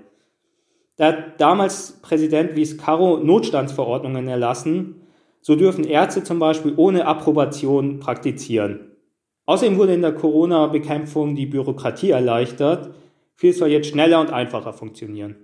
Da 1.00 1.06
hat 1.06 1.40
damals 1.40 1.92
Präsident 2.02 2.56
Vizcarro 2.56 3.16
Notstandsverordnungen 3.16 4.28
erlassen. 4.28 4.96
So 5.40 5.56
dürfen 5.56 5.84
Ärzte 5.84 6.22
zum 6.24 6.38
Beispiel 6.38 6.74
ohne 6.76 7.06
Approbation 7.06 8.00
praktizieren. 8.00 8.80
Außerdem 9.46 9.78
wurde 9.78 9.94
in 9.94 10.02
der 10.02 10.12
Corona-Bekämpfung 10.12 11.36
die 11.36 11.46
Bürokratie 11.46 12.10
erleichtert. 12.10 12.94
Viel 13.34 13.54
soll 13.54 13.70
jetzt 13.70 13.88
schneller 13.88 14.20
und 14.20 14.30
einfacher 14.30 14.74
funktionieren. 14.74 15.36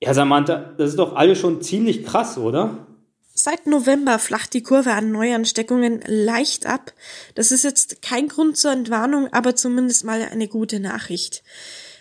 Ja, 0.00 0.14
Samantha, 0.14 0.74
das 0.78 0.90
ist 0.90 0.98
doch 1.00 1.16
alles 1.16 1.40
schon 1.40 1.60
ziemlich 1.60 2.04
krass, 2.04 2.38
oder? 2.38 2.86
Seit 3.34 3.66
November 3.66 4.20
flacht 4.20 4.54
die 4.54 4.62
Kurve 4.62 4.92
an 4.92 5.10
Neuansteckungen 5.10 6.02
leicht 6.06 6.66
ab. 6.66 6.92
Das 7.34 7.50
ist 7.50 7.64
jetzt 7.64 8.00
kein 8.00 8.28
Grund 8.28 8.58
zur 8.58 8.70
Entwarnung, 8.70 9.26
aber 9.32 9.56
zumindest 9.56 10.04
mal 10.04 10.22
eine 10.22 10.46
gute 10.46 10.78
Nachricht. 10.78 11.42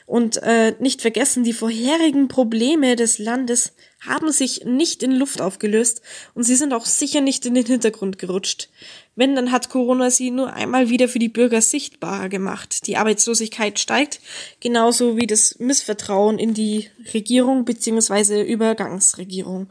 Und 0.07 0.37
äh, 0.37 0.73
nicht 0.79 1.01
vergessen, 1.01 1.43
die 1.43 1.51
vorherigen 1.51 2.29
Probleme 2.29 2.95
des 2.95 3.19
Landes 3.19 3.73
haben 3.99 4.31
sich 4.31 4.63
nicht 4.63 5.03
in 5.03 5.11
Luft 5.11 5.41
aufgelöst 5.41 6.01
und 6.33 6.43
sie 6.43 6.55
sind 6.55 6.71
auch 6.71 6.85
sicher 6.85 7.19
nicht 7.19 7.45
in 7.45 7.55
den 7.55 7.65
Hintergrund 7.65 8.17
gerutscht. 8.17 8.69
Wenn, 9.17 9.35
dann 9.35 9.51
hat 9.51 9.69
Corona 9.69 10.09
sie 10.09 10.31
nur 10.31 10.53
einmal 10.53 10.87
wieder 10.87 11.09
für 11.09 11.19
die 11.19 11.27
Bürger 11.27 11.61
sichtbarer 11.61 12.29
gemacht. 12.29 12.87
Die 12.87 12.95
Arbeitslosigkeit 12.95 13.79
steigt, 13.79 14.21
genauso 14.61 15.17
wie 15.17 15.27
das 15.27 15.59
Missvertrauen 15.59 16.39
in 16.39 16.53
die 16.53 16.89
Regierung 17.13 17.65
bzw. 17.65 18.43
Übergangsregierung. 18.43 19.67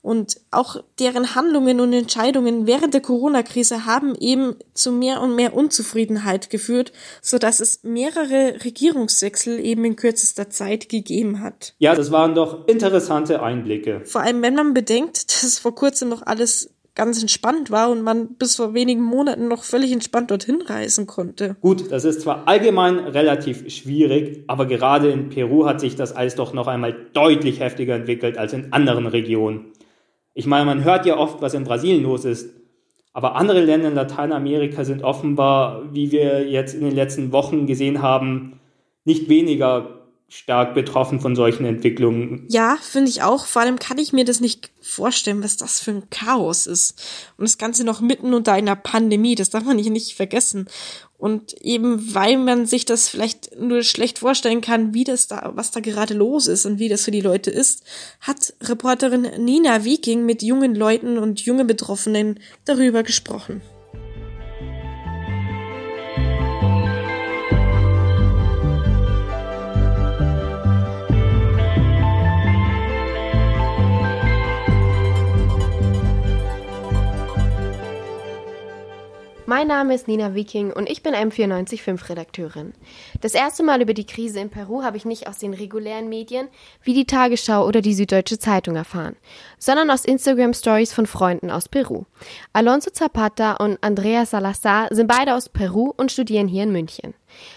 Und 0.00 0.40
auch 0.50 0.76
deren 1.00 1.34
Handlungen 1.34 1.80
und 1.80 1.92
Entscheidungen 1.92 2.66
während 2.66 2.94
der 2.94 3.00
Corona-Krise 3.00 3.84
haben 3.84 4.14
eben 4.14 4.54
zu 4.72 4.92
mehr 4.92 5.20
und 5.20 5.34
mehr 5.34 5.54
Unzufriedenheit 5.54 6.50
geführt, 6.50 6.92
so 7.20 7.38
dass 7.38 7.60
es 7.60 7.82
mehrere 7.82 8.64
Regierungswechsel 8.64 9.58
eben 9.58 9.84
in 9.84 9.96
kürzester 9.96 10.50
Zeit 10.50 10.88
gegeben 10.88 11.40
hat. 11.40 11.74
Ja, 11.78 11.94
das 11.94 12.12
waren 12.12 12.34
doch 12.34 12.68
interessante 12.68 13.42
Einblicke. 13.42 14.02
Vor 14.04 14.20
allem, 14.20 14.40
wenn 14.42 14.54
man 14.54 14.72
bedenkt, 14.72 15.42
dass 15.42 15.58
vor 15.58 15.74
kurzem 15.74 16.08
noch 16.08 16.22
alles 16.22 16.70
ganz 16.98 17.20
entspannt 17.20 17.70
war 17.70 17.90
und 17.90 18.02
man 18.02 18.34
bis 18.34 18.56
vor 18.56 18.74
wenigen 18.74 19.02
Monaten 19.02 19.46
noch 19.46 19.62
völlig 19.62 19.92
entspannt 19.92 20.30
dorthin 20.30 20.60
reisen 20.60 21.06
konnte. 21.06 21.56
Gut, 21.60 21.90
das 21.92 22.04
ist 22.04 22.22
zwar 22.22 22.48
allgemein 22.48 22.98
relativ 22.98 23.70
schwierig, 23.70 24.42
aber 24.48 24.66
gerade 24.66 25.10
in 25.10 25.28
Peru 25.28 25.64
hat 25.64 25.80
sich 25.80 25.94
das 25.94 26.12
alles 26.12 26.34
doch 26.34 26.52
noch 26.52 26.66
einmal 26.66 26.96
deutlich 27.12 27.60
heftiger 27.60 27.94
entwickelt 27.94 28.36
als 28.36 28.52
in 28.52 28.72
anderen 28.72 29.06
Regionen. 29.06 29.66
Ich 30.38 30.46
meine, 30.46 30.64
man 30.64 30.84
hört 30.84 31.04
ja 31.04 31.16
oft, 31.16 31.42
was 31.42 31.54
in 31.54 31.64
Brasilien 31.64 32.04
los 32.04 32.24
ist, 32.24 32.50
aber 33.12 33.34
andere 33.34 33.60
Länder 33.60 33.88
in 33.88 33.96
Lateinamerika 33.96 34.84
sind 34.84 35.02
offenbar, 35.02 35.92
wie 35.92 36.12
wir 36.12 36.48
jetzt 36.48 36.74
in 36.74 36.82
den 36.82 36.94
letzten 36.94 37.32
Wochen 37.32 37.66
gesehen 37.66 38.02
haben, 38.02 38.60
nicht 39.04 39.28
weniger 39.28 39.98
stark 40.28 40.74
betroffen 40.74 41.18
von 41.18 41.34
solchen 41.34 41.64
Entwicklungen. 41.64 42.46
Ja, 42.50 42.76
finde 42.80 43.10
ich 43.10 43.22
auch. 43.22 43.46
Vor 43.46 43.62
allem 43.62 43.80
kann 43.80 43.98
ich 43.98 44.12
mir 44.12 44.24
das 44.24 44.38
nicht 44.38 44.70
vorstellen, 44.80 45.42
was 45.42 45.56
das 45.56 45.80
für 45.80 45.90
ein 45.90 46.10
Chaos 46.10 46.68
ist. 46.68 47.02
Und 47.36 47.48
das 47.48 47.58
Ganze 47.58 47.82
noch 47.82 48.00
mitten 48.00 48.32
unter 48.32 48.52
einer 48.52 48.76
Pandemie, 48.76 49.34
das 49.34 49.50
darf 49.50 49.64
man 49.64 49.74
nicht 49.74 50.14
vergessen. 50.14 50.68
Und 51.16 51.54
eben 51.62 52.14
weil 52.14 52.38
man 52.38 52.64
sich 52.66 52.84
das 52.84 53.08
vielleicht 53.08 53.37
nur 53.58 53.82
schlecht 53.82 54.18
vorstellen 54.18 54.60
kann, 54.60 54.94
wie 54.94 55.04
das 55.04 55.26
da, 55.26 55.52
was 55.54 55.70
da 55.70 55.80
gerade 55.80 56.14
los 56.14 56.46
ist 56.46 56.66
und 56.66 56.78
wie 56.78 56.88
das 56.88 57.04
für 57.04 57.10
die 57.10 57.20
Leute 57.20 57.50
ist, 57.50 57.82
hat 58.20 58.54
Reporterin 58.62 59.22
Nina 59.38 59.84
Viking 59.84 60.24
mit 60.24 60.42
jungen 60.42 60.74
Leuten 60.74 61.18
und 61.18 61.40
jungen 61.40 61.66
Betroffenen 61.66 62.40
darüber 62.64 63.02
gesprochen. 63.02 63.60
Mein 79.48 79.66
Name 79.66 79.94
ist 79.94 80.08
Nina 80.08 80.34
Viking 80.34 80.74
und 80.74 80.90
ich 80.90 81.02
bin 81.02 81.14
M945-Redakteurin. 81.14 82.74
Das 83.22 83.32
erste 83.32 83.62
Mal 83.62 83.80
über 83.80 83.94
die 83.94 84.04
Krise 84.04 84.40
in 84.40 84.50
Peru 84.50 84.82
habe 84.82 84.98
ich 84.98 85.06
nicht 85.06 85.26
aus 85.26 85.38
den 85.38 85.54
regulären 85.54 86.10
Medien 86.10 86.48
wie 86.82 86.92
die 86.92 87.06
Tagesschau 87.06 87.66
oder 87.66 87.80
die 87.80 87.94
Süddeutsche 87.94 88.38
Zeitung 88.38 88.76
erfahren, 88.76 89.16
sondern 89.58 89.90
aus 89.90 90.04
Instagram-Stories 90.04 90.92
von 90.92 91.06
Freunden 91.06 91.50
aus 91.50 91.66
Peru. 91.66 92.04
Alonso 92.52 92.90
Zapata 92.90 93.54
und 93.54 93.78
Andrea 93.80 94.26
Salazar 94.26 94.88
sind 94.90 95.06
beide 95.06 95.34
aus 95.34 95.48
Peru 95.48 95.94
und 95.96 96.12
studieren 96.12 96.46
hier 96.46 96.64
in 96.64 96.72
München. 96.72 97.14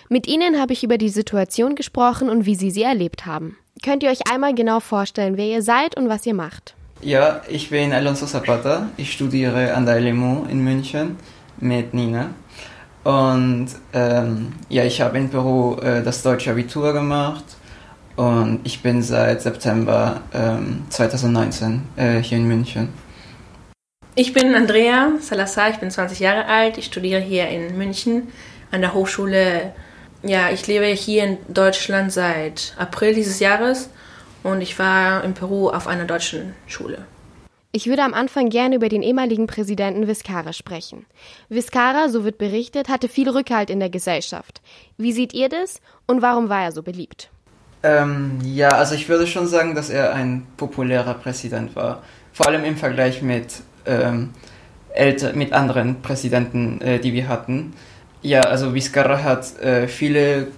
Mit 0.08 0.28
ihnen 0.28 0.62
habe 0.62 0.72
ich 0.72 0.86
über 0.86 0.98
die 0.98 1.10
Situation 1.10 1.76
gesprochen 1.76 2.30
und 2.30 2.46
wie 2.46 2.56
sie 2.56 2.72
sie 2.72 2.84
erlebt 2.84 3.26
haben. 3.26 3.58
Könnt 3.84 4.04
ihr 4.04 4.12
euch 4.12 4.32
einmal 4.32 4.56
genau 4.56 4.80
vorstellen, 4.80 5.36
wer 5.36 5.48
ihr 5.48 5.62
seid 5.62 5.98
und 5.98 6.08
was 6.08 6.26
ihr 6.26 6.36
macht? 6.36 6.74
Ja, 7.02 7.42
ich 7.50 7.70
bin 7.70 7.92
Alonso 7.92 8.28
Zapata. 8.28 8.88
Ich 8.96 9.12
studiere 9.12 9.74
an 9.74 9.86
der 9.86 10.00
LMU 10.00 10.46
in 10.46 10.64
München 10.64 11.18
mit 11.62 11.94
Nina. 11.94 12.32
Und 13.04 13.68
ähm, 13.94 14.54
ja, 14.70 14.84
ich 14.84 15.02
habe 15.02 15.18
in 15.18 15.30
Peru 15.30 15.78
äh, 15.80 16.04
das 16.04 16.22
deutsche 16.22 16.52
Abitur 16.52 16.94
gemacht 16.94 17.44
und 18.16 18.60
ich 18.64 18.84
bin 18.84 19.02
seit 19.02 19.42
September 19.42 20.22
ähm, 20.34 20.84
2019 20.90 21.82
äh, 21.96 22.18
hier 22.18 22.38
in 22.38 22.48
München. 22.48 22.90
Ich 24.14 24.34
bin 24.34 24.54
Andrea 24.54 25.14
Salazar, 25.20 25.70
ich 25.70 25.78
bin 25.78 25.90
20 25.90 26.20
Jahre 26.20 26.46
alt, 26.46 26.78
ich 26.78 26.86
studiere 26.86 27.22
hier 27.22 27.48
in 27.48 27.78
München 27.78 28.28
an 28.70 28.82
der 28.82 28.94
Hochschule. 28.94 29.74
Ja, 30.22 30.52
ich 30.52 30.68
lebe 30.68 30.86
hier 30.86 31.24
in 31.24 31.38
Deutschland 31.48 32.12
seit 32.12 32.76
April 32.78 33.16
dieses 33.16 33.40
Jahres 33.40 33.90
und 34.44 34.62
ich 34.62 34.78
war 34.78 35.24
in 35.24 35.34
Peru 35.34 35.70
auf 35.70 35.88
einer 35.88 36.06
deutschen 36.06 36.54
Schule. 36.68 37.06
Ich 37.74 37.88
würde 37.88 38.04
am 38.04 38.14
Anfang 38.14 38.50
gerne 38.50 38.76
über 38.76 38.90
den 38.90 39.02
ehemaligen 39.02 39.48
Präsidenten 39.48 40.06
Vizcarra 40.06 40.52
sprechen. 40.52 41.06
Vizcarra, 41.48 42.10
so 42.10 42.26
wird 42.26 42.38
berichtet, 42.38 42.90
hatte 42.90 43.08
viel 43.08 43.30
Rückhalt 43.30 43.70
in 43.70 43.80
der 43.80 43.90
Gesellschaft. 43.90 44.62
Wie 44.98 45.14
seht 45.14 45.34
ihr 45.34 45.48
das 45.48 45.80
und 46.06 46.22
warum 46.22 46.50
war 46.50 46.64
er 46.64 46.74
so 46.74 46.84
beliebt? 46.84 47.30
Ähm, 47.84 48.40
ja, 48.44 48.68
also 48.68 48.94
ich 48.94 49.08
würde 49.08 49.26
schon 49.26 49.48
sagen, 49.48 49.74
dass 49.74 49.90
er 49.90 50.14
ein 50.14 50.46
populärer 50.58 51.14
Präsident 51.14 51.74
war. 51.76 52.04
Vor 52.34 52.48
allem 52.48 52.66
im 52.66 52.76
Vergleich 52.76 53.22
mit, 53.22 53.62
ähm, 53.86 54.32
älter, 54.94 55.32
mit 55.32 55.54
anderen 55.54 56.02
Präsidenten, 56.02 56.82
äh, 56.82 57.00
die 57.00 57.14
wir 57.14 57.30
hatten. 57.30 57.74
Ja, 58.22 58.42
also 58.42 58.76
Vizcarra 58.76 59.24
hat 59.24 59.58
äh, 59.62 59.88
viele 59.88 60.50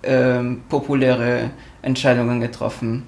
äh, 0.00 0.40
populäre 0.70 1.50
Entscheidungen 1.82 2.40
getroffen. 2.40 3.06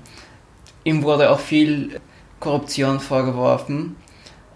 Ihm 0.85 1.03
wurde 1.03 1.31
auch 1.31 1.41
viel 1.41 1.99
Korruption 2.45 3.01
vorgeworfen, 3.01 3.97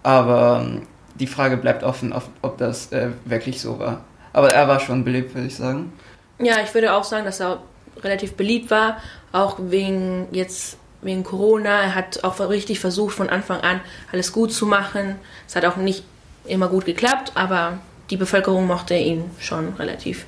aber 0.03 0.61
ähm, 0.63 0.83
die 1.15 1.27
Frage 1.27 1.57
bleibt 1.57 1.83
offen, 1.83 2.13
ob 2.41 2.57
das 2.57 2.91
äh, 2.91 3.09
wirklich 3.25 3.59
so 3.59 3.79
war. 3.79 4.05
Aber 4.31 4.53
er 4.53 4.67
war 4.67 4.79
schon 4.79 5.03
beliebt, 5.03 5.33
würde 5.33 5.47
ich 5.47 5.55
sagen. 5.55 5.91
Ja, 6.37 6.61
ich 6.63 6.73
würde 6.73 6.93
auch 6.93 7.03
sagen, 7.03 7.25
dass 7.25 7.41
er 7.41 7.61
relativ 8.01 8.35
beliebt 8.35 8.71
war, 8.71 8.97
auch 9.31 9.57
wegen 9.59 10.27
jetzt 10.31 10.77
wegen 11.01 11.23
Corona. 11.23 11.81
Er 11.81 11.95
hat 11.95 12.23
auch 12.23 12.39
richtig 12.39 12.79
versucht, 12.79 13.15
von 13.15 13.29
Anfang 13.29 13.61
an 13.61 13.81
alles 14.11 14.31
gut 14.31 14.53
zu 14.53 14.65
machen. 14.65 15.15
Es 15.47 15.55
hat 15.55 15.65
auch 15.65 15.77
nicht 15.77 16.03
immer 16.45 16.67
gut 16.67 16.85
geklappt, 16.85 17.31
aber 17.35 17.79
die 18.09 18.17
Bevölkerung 18.17 18.67
mochte 18.67 18.95
ihn 18.95 19.25
schon 19.39 19.73
relativ 19.79 20.25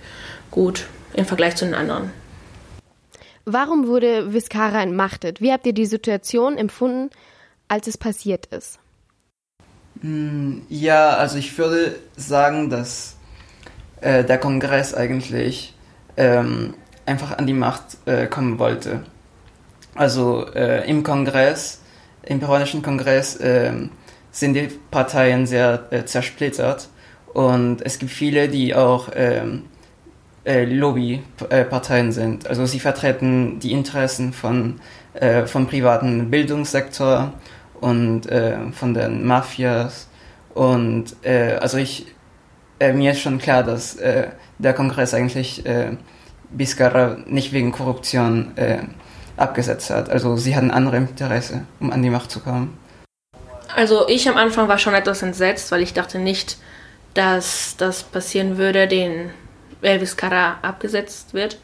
gut 0.49 0.85
im 1.13 1.25
Vergleich 1.25 1.55
zu 1.55 1.65
den 1.65 1.73
anderen. 1.73 2.11
Warum 3.45 3.87
wurde 3.87 4.33
Viscara 4.33 4.81
entmachtet? 4.81 5.41
Wie 5.41 5.51
habt 5.51 5.65
ihr 5.65 5.73
die 5.73 5.85
Situation 5.85 6.57
empfunden, 6.57 7.09
als 7.71 7.87
es 7.87 7.97
passiert 7.97 8.47
ist? 8.47 8.79
Hm, 10.01 10.63
ja, 10.67 11.11
also 11.11 11.37
ich 11.37 11.57
würde 11.57 11.95
sagen, 12.17 12.69
dass 12.69 13.15
äh, 14.01 14.25
der 14.25 14.37
Kongress 14.37 14.93
eigentlich 14.93 15.73
ähm, 16.17 16.73
einfach 17.05 17.37
an 17.37 17.47
die 17.47 17.53
Macht 17.53 17.97
äh, 18.05 18.27
kommen 18.27 18.59
wollte. 18.59 19.03
Also 19.95 20.47
äh, 20.53 20.89
im 20.89 21.03
Kongress, 21.03 21.81
im 22.23 22.41
peruanischen 22.41 22.81
Kongress 22.81 23.39
ähm, 23.41 23.91
sind 24.31 24.53
die 24.53 24.67
Parteien 24.91 25.47
sehr 25.47 25.87
äh, 25.91 26.03
zersplittert 26.03 26.89
und 27.33 27.81
es 27.83 27.99
gibt 27.99 28.11
viele, 28.11 28.49
die 28.49 28.75
auch 28.75 29.09
ähm, 29.15 29.63
äh, 30.43 30.65
Lobbyparteien 30.65 32.11
sind. 32.11 32.47
Also 32.47 32.65
sie 32.65 32.79
vertreten 32.79 33.59
die 33.59 33.71
Interessen 33.71 34.33
von, 34.33 34.81
äh, 35.13 35.45
vom 35.45 35.67
privaten 35.67 36.29
Bildungssektor 36.29 37.33
und 37.81 38.27
äh, 38.27 38.71
von 38.71 38.93
den 38.93 39.25
Mafias. 39.25 40.07
Und 40.53 41.15
äh, 41.23 41.55
also 41.55 41.77
ich, 41.77 42.05
äh, 42.79 42.93
mir 42.93 43.11
ist 43.11 43.19
schon 43.19 43.39
klar, 43.39 43.63
dass 43.63 43.95
äh, 43.95 44.29
der 44.57 44.73
Kongress 44.73 45.13
eigentlich 45.13 45.65
äh, 45.65 45.97
Biscarra 46.49 47.17
nicht 47.25 47.51
wegen 47.51 47.71
Korruption 47.71 48.55
äh, 48.55 48.79
abgesetzt 49.37 49.89
hat. 49.89 50.09
Also 50.09 50.37
sie 50.37 50.55
hatten 50.55 50.71
andere 50.71 50.97
Interesse, 50.97 51.65
um 51.79 51.91
an 51.91 52.01
die 52.01 52.09
Macht 52.09 52.31
zu 52.31 52.39
kommen. 52.39 52.77
Also 53.75 54.07
ich 54.07 54.27
am 54.29 54.37
Anfang 54.37 54.67
war 54.67 54.77
schon 54.77 54.93
etwas 54.93 55.21
entsetzt, 55.21 55.71
weil 55.71 55.81
ich 55.81 55.93
dachte 55.93 56.19
nicht, 56.19 56.57
dass 57.13 57.75
das 57.77 58.03
passieren 58.03 58.57
würde, 58.57 58.87
den 58.87 59.31
Elvis 59.81 60.17
Cara 60.17 60.57
abgesetzt 60.61 61.33
wird. 61.33 61.57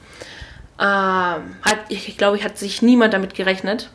Ähm, 0.79 1.55
hat, 1.61 1.79
ich 1.89 2.17
glaube, 2.17 2.43
hat 2.43 2.57
sich 2.57 2.81
niemand 2.81 3.13
damit 3.13 3.33
gerechnet, 3.33 3.89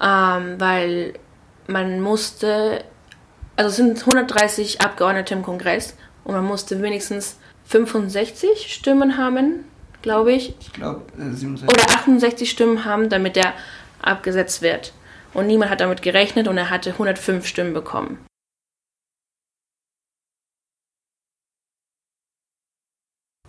ähm, 0.00 0.54
weil 0.58 1.14
man 1.68 2.00
musste, 2.00 2.84
also 3.56 3.68
es 3.70 3.76
sind 3.76 4.00
130 4.00 4.80
Abgeordnete 4.80 5.34
im 5.34 5.42
Kongress 5.42 5.94
und 6.24 6.34
man 6.34 6.44
musste 6.44 6.82
wenigstens 6.82 7.36
65 7.66 8.72
Stimmen 8.72 9.18
haben, 9.18 9.64
glaube 10.02 10.32
ich. 10.32 10.54
Ich 10.60 10.72
glaube 10.72 11.02
äh, 11.18 11.30
67. 11.34 11.68
Oder 11.68 11.98
68 11.98 12.50
Stimmen 12.50 12.84
haben, 12.84 13.10
damit 13.10 13.36
er 13.36 13.52
abgesetzt 14.00 14.62
wird. 14.62 14.92
Und 15.34 15.46
niemand 15.46 15.70
hat 15.70 15.80
damit 15.80 16.00
gerechnet 16.02 16.48
und 16.48 16.56
er 16.56 16.70
hatte 16.70 16.90
105 16.92 17.46
Stimmen 17.46 17.74
bekommen. 17.74 18.18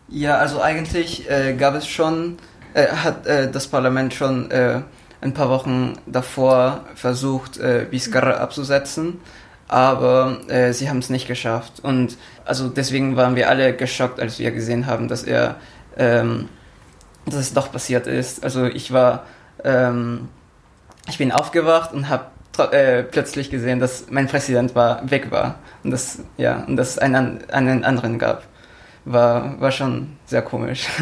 Ja, 0.10 0.38
also 0.38 0.62
eigentlich 0.62 1.30
äh, 1.30 1.54
gab 1.54 1.76
es 1.76 1.88
schon, 1.88 2.38
äh, 2.74 2.88
hat 2.88 3.28
äh, 3.28 3.50
das 3.50 3.68
Parlament 3.68 4.14
schon 4.14 4.52
äh, 4.52 4.82
ein 5.22 5.34
paar 5.34 5.50
Wochen 5.50 5.94
davor 6.06 6.86
versucht, 6.96 7.58
äh, 7.58 7.86
Biscarra 7.90 8.38
abzusetzen, 8.38 9.20
aber 9.68 10.40
äh, 10.48 10.74
sie 10.74 10.90
haben 10.90 11.00
es 11.00 11.10
nicht 11.10 11.28
geschafft. 11.28 11.80
Und 11.82 12.18
also 12.46 12.70
deswegen 12.70 13.16
waren 13.16 13.36
wir 13.36 13.50
alle 13.50 13.76
geschockt, 13.76 14.20
als 14.20 14.40
wir 14.40 14.52
gesehen 14.52 14.86
haben, 14.88 15.08
dass 15.08 15.24
er, 15.24 15.58
ähm, 15.98 16.50
dass 17.26 17.36
es 17.36 17.54
doch 17.54 17.72
passiert 17.72 18.08
ist. 18.08 18.44
Also 18.44 18.66
ich 18.66 18.94
war, 18.94 19.24
ähm, 19.64 20.30
ich 21.08 21.18
bin 21.18 21.32
aufgewacht 21.32 21.94
und 21.94 22.10
habe 22.10 22.26
äh, 22.72 23.04
plötzlich 23.04 23.50
gesehen, 23.50 23.80
dass 23.80 24.06
mein 24.10 24.28
Präsident 24.28 24.76
war, 24.76 25.10
weg 25.10 25.32
war 25.32 25.60
und 25.84 25.92
dass 25.92 26.20
ja 26.38 26.64
und 26.68 26.76
dass 26.76 26.92
es 26.92 26.98
einen, 26.98 27.50
einen 27.50 27.84
anderen 27.84 28.20
gab. 28.20 28.44
War, 29.06 29.60
war 29.60 29.72
schon 29.72 30.18
sehr 30.26 30.42
komisch. 30.42 30.88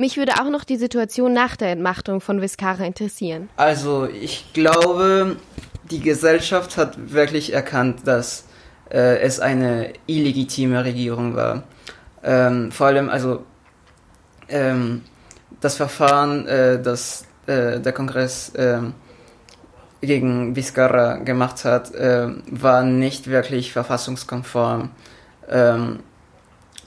Mich 0.00 0.16
würde 0.16 0.32
auch 0.40 0.48
noch 0.48 0.64
die 0.64 0.78
Situation 0.78 1.34
nach 1.34 1.56
der 1.56 1.72
Entmachtung 1.72 2.22
von 2.22 2.40
Viscara 2.40 2.84
interessieren. 2.86 3.50
Also 3.58 4.06
ich 4.06 4.50
glaube, 4.54 5.36
die 5.90 6.00
Gesellschaft 6.00 6.78
hat 6.78 7.12
wirklich 7.12 7.52
erkannt, 7.52 8.06
dass 8.06 8.46
äh, 8.90 9.18
es 9.18 9.40
eine 9.40 9.92
illegitime 10.06 10.82
Regierung 10.86 11.36
war. 11.36 11.64
Ähm, 12.24 12.72
vor 12.72 12.86
allem, 12.86 13.10
also 13.10 13.44
ähm, 14.48 15.02
das 15.60 15.76
Verfahren, 15.76 16.46
äh, 16.46 16.80
das 16.80 17.26
äh, 17.46 17.78
der 17.78 17.92
Kongress 17.92 18.52
ähm, 18.56 18.94
gegen 20.00 20.56
Vizcarra 20.56 21.16
gemacht 21.16 21.66
hat, 21.66 21.94
äh, 21.94 22.26
war 22.50 22.84
nicht 22.84 23.26
wirklich 23.26 23.70
verfassungskonform. 23.74 24.92
Ähm, 25.50 25.98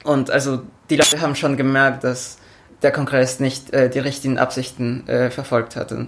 und 0.02 0.32
also 0.32 0.62
die 0.90 0.96
Leute 0.96 1.20
haben 1.20 1.36
schon 1.36 1.56
gemerkt, 1.56 2.02
dass 2.02 2.38
der 2.82 2.92
Kongress 2.92 3.40
nicht 3.40 3.72
äh, 3.72 3.88
die 3.88 3.98
richtigen 3.98 4.38
Absichten 4.38 5.06
äh, 5.08 5.30
verfolgt 5.30 5.76
hatte. 5.76 6.06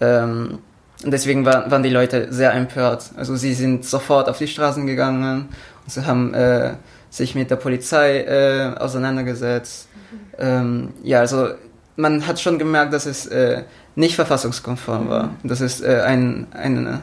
Ähm, 0.00 0.58
und 1.04 1.10
deswegen 1.10 1.44
war, 1.44 1.70
waren 1.70 1.82
die 1.82 1.90
Leute 1.90 2.32
sehr 2.32 2.54
empört. 2.54 3.10
Also 3.16 3.36
sie 3.36 3.54
sind 3.54 3.84
sofort 3.84 4.28
auf 4.28 4.38
die 4.38 4.48
Straßen 4.48 4.86
gegangen 4.86 5.48
und 5.84 5.92
sie 5.92 6.06
haben 6.06 6.32
äh, 6.32 6.74
sich 7.10 7.34
mit 7.34 7.50
der 7.50 7.56
Polizei 7.56 8.20
äh, 8.20 8.74
auseinandergesetzt. 8.78 9.88
Mhm. 10.10 10.18
Ähm, 10.38 10.88
ja, 11.02 11.20
also 11.20 11.48
man 11.96 12.26
hat 12.26 12.40
schon 12.40 12.58
gemerkt, 12.58 12.92
dass 12.92 13.06
es 13.06 13.26
äh, 13.26 13.64
nicht 13.94 14.16
verfassungskonform 14.16 15.08
war. 15.08 15.24
Mhm. 15.24 15.30
Das 15.44 15.60
ist 15.60 15.82
äh, 15.82 16.02
ein, 16.04 16.46
ein, 16.52 17.00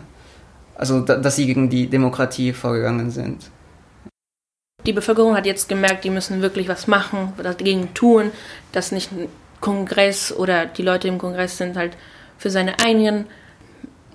also 0.75 1.01
da, 1.01 1.17
dass 1.17 1.36
sie 1.36 1.45
gegen 1.45 1.69
die 1.69 1.88
Demokratie 1.88 2.53
vorgegangen 2.53 3.12
sind. 3.12 3.50
Die 4.85 4.93
Bevölkerung 4.93 5.35
hat 5.35 5.45
jetzt 5.45 5.69
gemerkt, 5.69 6.03
die 6.03 6.09
müssen 6.09 6.41
wirklich 6.41 6.67
was 6.67 6.87
machen, 6.87 7.33
dagegen 7.41 7.93
tun, 7.93 8.31
dass 8.71 8.91
nicht 8.91 9.11
ein 9.11 9.27
Kongress 9.61 10.31
oder 10.31 10.65
die 10.65 10.81
Leute 10.81 11.07
im 11.07 11.17
Kongress 11.17 11.57
sind 11.57 11.77
halt 11.77 11.95
für 12.37 12.49
seine 12.49 12.79
eigenen 12.79 13.27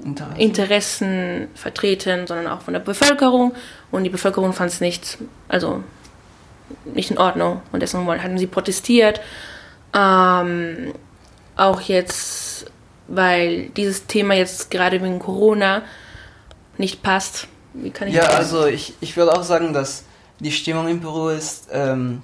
Interessen, 0.05 0.37
Interessen 0.37 1.49
vertreten, 1.55 2.27
sondern 2.27 2.47
auch 2.49 2.61
von 2.61 2.75
der 2.75 2.81
Bevölkerung. 2.81 3.55
Und 3.91 4.05
die 4.05 4.11
Bevölkerung 4.11 4.53
fand 4.53 4.71
es 4.71 4.81
nicht, 4.81 5.19
also 5.49 5.83
nicht 6.85 7.11
in 7.11 7.19
Ordnung. 7.19 7.63
Und 7.73 7.81
deswegen 7.81 8.07
haben 8.07 8.39
sie 8.39 8.47
protestiert. 8.47 9.21
Ähm, 9.95 10.93
auch 11.57 11.81
jetzt, 11.81 12.67
weil 13.09 13.71
dieses 13.71 14.07
Thema 14.07 14.35
jetzt 14.35 14.71
gerade 14.71 15.03
wegen 15.03 15.19
Corona 15.19 15.83
nicht 16.77 17.03
passt. 17.03 17.49
Wie 17.75 17.91
kann 17.91 18.09
ich 18.09 18.15
Ja, 18.15 18.25
also 18.25 18.67
ich, 18.67 18.95
ich 19.01 19.17
würde 19.17 19.33
auch 19.33 19.43
sagen, 19.43 19.73
dass 19.73 20.05
die 20.41 20.53
Stimmung 20.53 20.89
in 20.89 21.01
Peru 21.01 21.29
ist 21.29 21.69
ähm, 21.73 22.23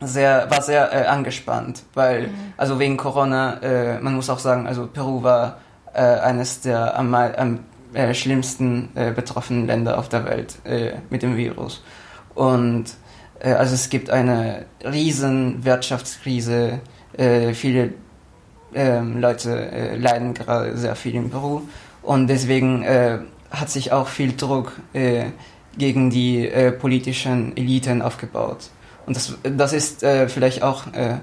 sehr, 0.00 0.50
war 0.50 0.62
sehr 0.62 0.92
äh, 0.92 1.06
angespannt, 1.06 1.84
weil, 1.94 2.28
mhm. 2.28 2.34
also 2.56 2.78
wegen 2.78 2.96
Corona, 2.96 3.62
äh, 3.62 4.00
man 4.00 4.14
muss 4.14 4.30
auch 4.30 4.38
sagen, 4.38 4.66
also 4.66 4.86
Peru 4.86 5.22
war 5.22 5.58
äh, 5.92 6.00
eines 6.00 6.60
der 6.60 6.98
am, 6.98 7.14
am 7.14 7.60
äh, 7.94 8.14
schlimmsten 8.14 8.88
äh, 8.94 9.12
betroffenen 9.12 9.66
Länder 9.66 9.98
auf 9.98 10.08
der 10.08 10.24
Welt 10.24 10.56
äh, 10.64 10.92
mit 11.10 11.22
dem 11.22 11.36
Virus. 11.36 11.82
Und 12.34 12.86
also 13.40 13.74
es 13.74 13.90
gibt 13.90 14.08
eine 14.08 14.66
riesen 14.84 15.64
Wirtschaftskrise, 15.64 16.78
viele 17.16 17.92
ähm, 18.72 19.20
Leute 19.20 19.96
leiden 19.96 20.32
gerade 20.32 20.76
sehr 20.76 20.94
viel 20.94 21.16
in 21.16 21.28
Peru 21.28 21.62
und 22.02 22.28
deswegen 22.28 22.86
hat 23.50 23.68
sich 23.68 23.90
auch 23.90 24.06
viel 24.06 24.36
Druck 24.36 24.74
gegen 25.78 26.10
die 26.10 26.46
äh, 26.48 26.72
politischen 26.72 27.56
Eliten 27.56 28.02
aufgebaut. 28.02 28.70
Und 29.06 29.16
das, 29.16 29.36
das 29.42 29.72
ist 29.72 30.02
äh, 30.02 30.28
vielleicht 30.28 30.62
auch 30.62 30.92
äh, 30.92 31.18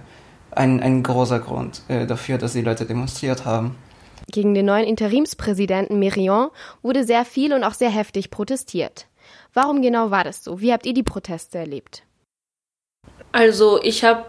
ein, 0.51 0.82
ein 0.82 1.03
großer 1.03 1.39
Grund 1.39 1.84
dafür, 1.88 2.39
dass 2.39 2.53
die 2.53 2.63
Leute 2.63 2.86
demonstriert 2.86 3.46
haben. 3.46 3.75
Gegen 4.32 4.56
den 4.56 4.65
neuen 4.65 4.86
Interimspräsidenten 4.86 6.00
Merion 6.00 6.50
wurde 6.82 7.03
sehr 7.03 7.24
viel 7.24 7.53
und 7.53 7.63
auch 7.63 7.75
sehr 7.75 7.91
heftig 7.91 8.32
protestiert. 8.32 9.06
Warum 9.53 9.82
genau 9.82 10.10
war 10.10 10.24
das 10.24 10.44
so? 10.44 10.60
Wie 10.60 10.74
habt 10.74 10.88
ihr 10.88 10.96
die 10.96 11.03
Proteste 11.03 11.60
erlebt? 11.60 12.03
Also 13.32 13.82
ich 13.84 14.04
habe 14.04 14.26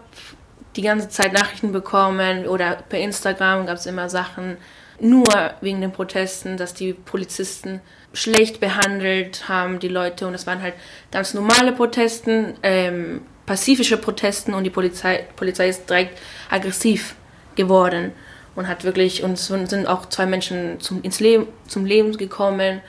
die 0.75 0.81
ganze 0.81 1.09
Zeit 1.09 1.33
Nachrichten 1.33 1.71
bekommen 1.71 2.47
oder 2.47 2.75
per 2.75 2.99
Instagram 2.99 3.65
gab 3.65 3.77
es 3.77 3.85
immer 3.85 4.09
Sachen, 4.09 4.57
nur 4.99 5.25
wegen 5.61 5.81
den 5.81 5.91
Protesten, 5.91 6.57
dass 6.57 6.73
die 6.73 6.93
Polizisten 6.93 7.81
schlecht 8.13 8.59
behandelt 8.59 9.47
haben, 9.47 9.79
die 9.79 9.87
Leute. 9.87 10.27
Und 10.27 10.33
es 10.33 10.47
waren 10.47 10.61
halt 10.61 10.73
ganz 11.11 11.33
normale 11.33 11.71
Protesten, 11.71 12.53
ähm, 12.63 13.21
pazifische 13.45 13.97
Protesten 13.97 14.53
und 14.53 14.63
die 14.63 14.69
Polizei, 14.69 15.25
Polizei 15.35 15.69
ist 15.69 15.89
direkt 15.89 16.19
aggressiv 16.49 17.15
geworden 17.55 18.11
und 18.55 18.67
hat 18.67 18.83
wirklich, 18.83 19.23
und 19.23 19.33
es 19.33 19.47
sind 19.47 19.87
auch 19.87 20.07
zwei 20.07 20.25
Menschen 20.25 20.79
zum, 20.79 21.01
ins 21.03 21.19
Leben, 21.19 21.47
zum 21.67 21.85
Leben 21.85 22.17
gekommen, 22.17 22.81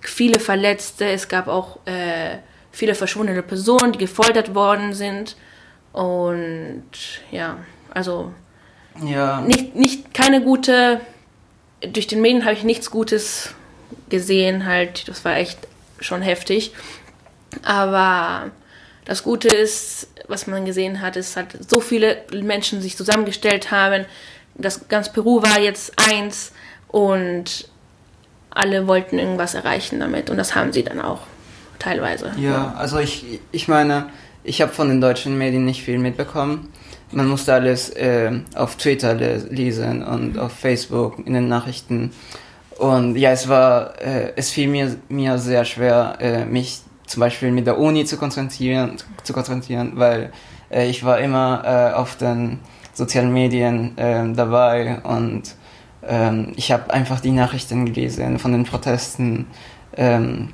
viele 0.00 0.40
Verletzte, 0.40 1.06
es 1.06 1.28
gab 1.28 1.48
auch 1.48 1.78
äh, 1.86 2.38
viele 2.70 2.94
verschwundene 2.94 3.42
Personen, 3.42 3.92
die 3.92 3.98
gefoltert 3.98 4.54
worden 4.54 4.92
sind. 4.92 5.36
Und 5.92 6.84
ja, 7.30 7.58
also 7.92 8.32
ja. 9.04 9.40
Nicht, 9.42 9.74
nicht 9.74 10.14
keine 10.14 10.42
gute, 10.42 11.00
durch 11.80 12.06
den 12.06 12.20
Medien 12.20 12.44
habe 12.44 12.54
ich 12.54 12.64
nichts 12.64 12.90
Gutes 12.90 13.54
gesehen, 14.08 14.66
halt, 14.66 15.08
das 15.08 15.24
war 15.24 15.36
echt 15.36 15.58
schon 16.00 16.22
heftig. 16.22 16.72
Aber 17.62 18.50
das 19.04 19.22
Gute 19.22 19.48
ist, 19.48 20.08
was 20.28 20.46
man 20.46 20.64
gesehen 20.64 21.00
hat, 21.00 21.16
ist 21.16 21.36
halt 21.36 21.58
so 21.70 21.80
viele 21.80 22.18
Menschen 22.32 22.80
sich 22.80 22.96
zusammengestellt 22.96 23.70
haben. 23.70 24.04
Das 24.54 24.88
ganz 24.88 25.12
Peru 25.12 25.42
war 25.42 25.58
jetzt 25.58 25.92
eins 26.10 26.52
und 26.88 27.68
alle 28.50 28.86
wollten 28.86 29.18
irgendwas 29.18 29.54
erreichen 29.54 30.00
damit 30.00 30.30
und 30.30 30.36
das 30.36 30.54
haben 30.54 30.72
sie 30.72 30.82
dann 30.82 31.00
auch 31.00 31.20
teilweise. 31.78 32.32
Ja, 32.38 32.74
also 32.76 32.98
ich, 32.98 33.40
ich 33.52 33.68
meine, 33.68 34.10
ich 34.42 34.60
habe 34.60 34.72
von 34.72 34.88
den 34.88 35.00
deutschen 35.00 35.38
Medien 35.38 35.64
nicht 35.64 35.82
viel 35.82 35.98
mitbekommen. 35.98 36.72
Man 37.10 37.28
musste 37.28 37.54
alles 37.54 37.90
äh, 37.90 38.32
auf 38.54 38.76
Twitter 38.76 39.14
lesen 39.14 40.02
und 40.02 40.38
auf 40.38 40.52
Facebook 40.52 41.18
in 41.26 41.34
den 41.34 41.48
Nachrichten. 41.48 42.12
Und 42.78 43.16
ja, 43.16 43.32
es 43.32 43.48
war, 43.48 44.00
äh, 44.00 44.32
es 44.36 44.50
fiel 44.50 44.68
mir, 44.68 44.96
mir 45.08 45.38
sehr 45.38 45.64
schwer, 45.64 46.16
äh, 46.20 46.44
mich 46.44 46.80
zum 47.06 47.20
Beispiel 47.20 47.50
mit 47.50 47.66
der 47.66 47.78
Uni 47.78 48.04
zu 48.04 48.16
konzentrieren, 48.16 48.96
zu 49.24 49.32
konzentrieren 49.32 49.92
weil 49.94 50.30
äh, 50.70 50.88
ich 50.88 51.04
war 51.04 51.18
immer 51.18 51.62
äh, 51.64 51.94
auf 51.94 52.16
den 52.16 52.60
sozialen 52.92 53.32
Medien 53.32 53.96
äh, 53.98 54.32
dabei 54.32 55.00
und 55.02 55.54
ähm, 56.06 56.52
ich 56.56 56.70
habe 56.72 56.92
einfach 56.92 57.20
die 57.20 57.30
Nachrichten 57.30 57.86
gelesen 57.86 58.38
von 58.38 58.52
den 58.52 58.64
Protesten. 58.64 59.46
Ähm, 59.96 60.50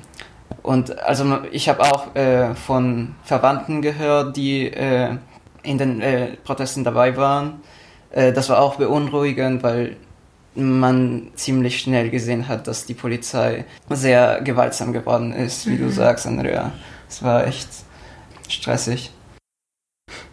und 0.61 0.99
also 1.03 1.39
ich 1.51 1.69
habe 1.69 1.81
auch 1.81 2.15
äh, 2.15 2.55
von 2.55 3.15
Verwandten 3.23 3.81
gehört, 3.81 4.35
die 4.35 4.67
äh, 4.67 5.17
in 5.63 5.77
den 5.77 6.01
äh, 6.01 6.37
Protesten 6.43 6.83
dabei 6.83 7.15
waren. 7.17 7.61
Äh, 8.11 8.33
das 8.33 8.49
war 8.49 8.59
auch 8.59 8.75
beunruhigend, 8.75 9.63
weil 9.63 9.97
man 10.55 11.31
ziemlich 11.35 11.79
schnell 11.79 12.09
gesehen 12.09 12.47
hat, 12.47 12.67
dass 12.67 12.85
die 12.85 12.93
Polizei 12.93 13.65
sehr 13.89 14.41
gewaltsam 14.41 14.93
geworden 14.93 15.33
ist, 15.33 15.67
wie 15.67 15.75
mhm. 15.75 15.87
du 15.87 15.89
sagst, 15.89 16.25
Andrea. 16.25 16.71
Es 17.09 17.21
war 17.23 17.45
echt 17.45 17.69
stressig. 18.47 19.11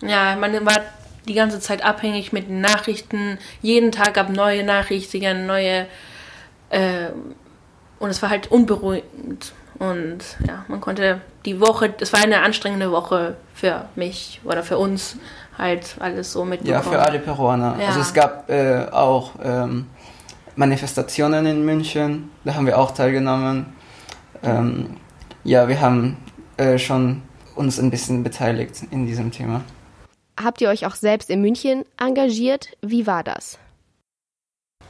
Ja, 0.01 0.37
man 0.37 0.65
war 0.65 0.81
die 1.27 1.35
ganze 1.35 1.61
Zeit 1.61 1.85
abhängig 1.85 2.33
mit 2.33 2.49
den 2.49 2.61
Nachrichten. 2.61 3.39
Jeden 3.61 3.93
Tag 3.93 4.15
gab 4.15 4.31
neue 4.31 4.65
Nachrichten, 4.65 5.47
neue. 5.47 5.87
Äh, 6.71 7.11
und 7.99 8.11
es 8.11 8.23
war 8.23 8.31
halt 8.31 8.51
unberuhigend. 8.51 9.53
Und 9.79 10.21
ja, 10.47 10.65
man 10.69 10.81
konnte 10.81 11.21
die 11.45 11.61
Woche, 11.61 11.95
es 12.01 12.13
war 12.13 12.21
eine 12.21 12.43
anstrengende 12.43 12.93
Woche 12.93 13.37
für 13.55 13.87
mich 13.97 14.41
oder 14.45 14.63
für 14.63 14.79
uns, 14.79 15.17
halt 15.59 15.97
alles 16.01 16.33
so 16.33 16.45
mitbekommen. 16.45 16.85
Ja, 16.85 16.91
für 16.91 17.03
alle 17.03 17.19
Peruaner. 17.19 17.77
Ja. 17.79 17.89
Also 17.89 18.01
es 18.01 18.15
gab 18.15 18.49
äh, 18.49 18.87
auch 18.91 19.33
ähm, 19.43 19.87
Manifestationen 20.57 21.47
in 21.47 21.65
München, 21.65 22.31
da 22.45 22.55
haben 22.55 22.67
wir 22.67 22.79
auch 22.79 22.93
teilgenommen. 22.93 23.67
Ähm, 24.43 24.97
ja, 25.45 25.69
wir 25.69 25.81
haben 25.81 26.17
äh, 26.57 26.79
schon 26.79 27.23
uns 27.55 27.79
ein 27.79 27.91
bisschen 27.91 28.23
beteiligt 28.23 28.83
in 28.91 29.07
diesem 29.07 29.31
Thema. 29.31 29.63
Habt 30.43 30.61
ihr 30.61 30.69
euch 30.69 30.87
auch 30.87 30.95
selbst 30.95 31.31
in 31.31 31.41
München 31.41 31.85
engagiert? 31.99 32.69
Wie 32.81 33.07
war 33.07 33.23
das? 33.23 33.59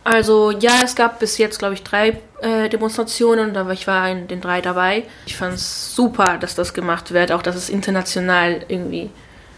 Also 0.05 0.51
ja, 0.51 0.81
es 0.83 0.97
gab 0.97 1.21
bis 1.21 1.39
jetzt, 1.39 1.59
glaube 1.59 1.75
ich, 1.75 1.85
drei 1.85 2.19
äh, 2.41 2.69
Demonstrationen, 2.69 3.57
aber 3.57 3.73
ich 3.73 3.87
war 3.87 4.11
in 4.11 4.27
den 4.27 4.41
drei 4.41 4.61
dabei. 4.61 5.05
Ich 5.27 5.37
fand 5.37 5.55
es 5.55 5.95
super, 5.95 6.39
dass 6.39 6.57
das 6.57 6.75
gemacht 6.75 7.13
wird, 7.13 7.31
auch 7.31 7.43
dass 7.43 7.55
es 7.55 7.69
international 7.69 8.65
irgendwie 8.67 9.11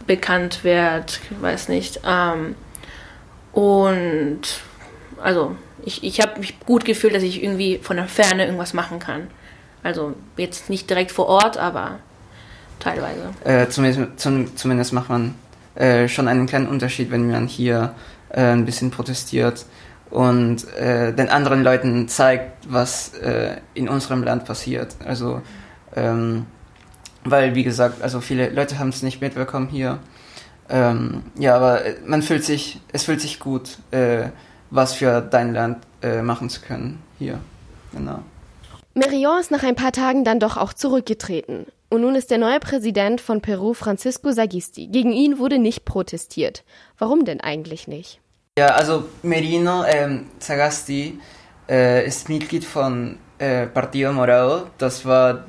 bekannt 0.06 0.62
wird, 0.62 1.20
ich 1.30 1.42
weiß 1.42 1.68
nicht. 1.68 2.00
Ähm, 2.06 2.56
und 3.52 4.42
also 5.22 5.56
ich, 5.84 6.02
ich 6.02 6.20
habe 6.20 6.38
mich 6.40 6.58
gut 6.60 6.84
gefühlt, 6.84 7.14
dass 7.14 7.22
ich 7.22 7.42
irgendwie 7.42 7.78
von 7.82 7.96
der 7.96 8.06
Ferne 8.06 8.44
irgendwas 8.44 8.74
machen 8.74 8.98
kann. 8.98 9.28
Also 9.82 10.14
jetzt 10.36 10.70
nicht 10.70 10.88
direkt 10.88 11.12
vor 11.12 11.26
Ort, 11.26 11.58
aber 11.58 11.98
teilweise. 12.80 13.30
Äh, 13.44 13.68
zumindest, 13.68 14.18
zum, 14.18 14.56
zumindest 14.56 14.92
macht 14.92 15.08
man 15.08 15.34
äh, 15.74 16.08
schon 16.08 16.28
einen 16.28 16.46
kleinen 16.46 16.68
Unterschied, 16.68 17.10
wenn 17.10 17.30
man 17.30 17.46
hier 17.46 17.94
äh, 18.30 18.40
ein 18.40 18.64
bisschen 18.64 18.90
protestiert 18.90 19.66
und 20.10 20.72
äh, 20.74 21.12
den 21.12 21.28
anderen 21.28 21.62
Leuten 21.62 22.08
zeigt, 22.08 22.66
was 22.68 23.14
äh, 23.14 23.56
in 23.74 23.88
unserem 23.88 24.22
Land 24.22 24.44
passiert. 24.44 24.96
Also, 25.04 25.42
ähm, 25.96 26.46
weil, 27.24 27.54
wie 27.54 27.64
gesagt, 27.64 28.02
also 28.02 28.20
viele 28.20 28.50
Leute 28.50 28.78
haben 28.78 28.90
es 28.90 29.02
nicht 29.02 29.20
mitbekommen 29.20 29.68
hier. 29.68 29.98
Ähm, 30.68 31.24
ja, 31.38 31.56
aber 31.56 31.82
man 32.06 32.22
fühlt 32.22 32.44
sich, 32.44 32.80
es 32.92 33.04
fühlt 33.04 33.20
sich 33.20 33.38
gut, 33.38 33.78
äh, 33.90 34.28
was 34.70 34.94
für 34.94 35.20
dein 35.20 35.54
Land 35.54 35.78
äh, 36.02 36.22
machen 36.22 36.50
zu 36.50 36.60
können 36.60 37.02
hier. 37.18 37.40
Genau. 37.92 38.20
Merion 38.94 39.40
ist 39.40 39.50
nach 39.50 39.62
ein 39.62 39.74
paar 39.74 39.92
Tagen 39.92 40.24
dann 40.24 40.40
doch 40.40 40.56
auch 40.56 40.72
zurückgetreten. 40.72 41.66
Und 41.90 42.00
nun 42.00 42.14
ist 42.14 42.30
der 42.30 42.38
neue 42.38 42.60
Präsident 42.60 43.20
von 43.20 43.40
Peru 43.40 43.74
Francisco 43.74 44.32
Sagisti. 44.32 44.86
Gegen 44.88 45.12
ihn 45.12 45.38
wurde 45.38 45.58
nicht 45.58 45.84
protestiert. 45.84 46.64
Warum 46.98 47.24
denn 47.24 47.40
eigentlich 47.40 47.86
nicht? 47.88 48.20
Ja, 48.58 48.68
also 48.68 49.08
Merino 49.22 49.84
ähm, 49.84 50.26
Sagasti 50.38 51.18
äh, 51.68 52.06
ist 52.06 52.28
Mitglied 52.28 52.64
von 52.64 53.18
äh, 53.38 53.66
Partido 53.66 54.12
Morado. 54.12 54.66
Das 54.78 55.04
war 55.04 55.44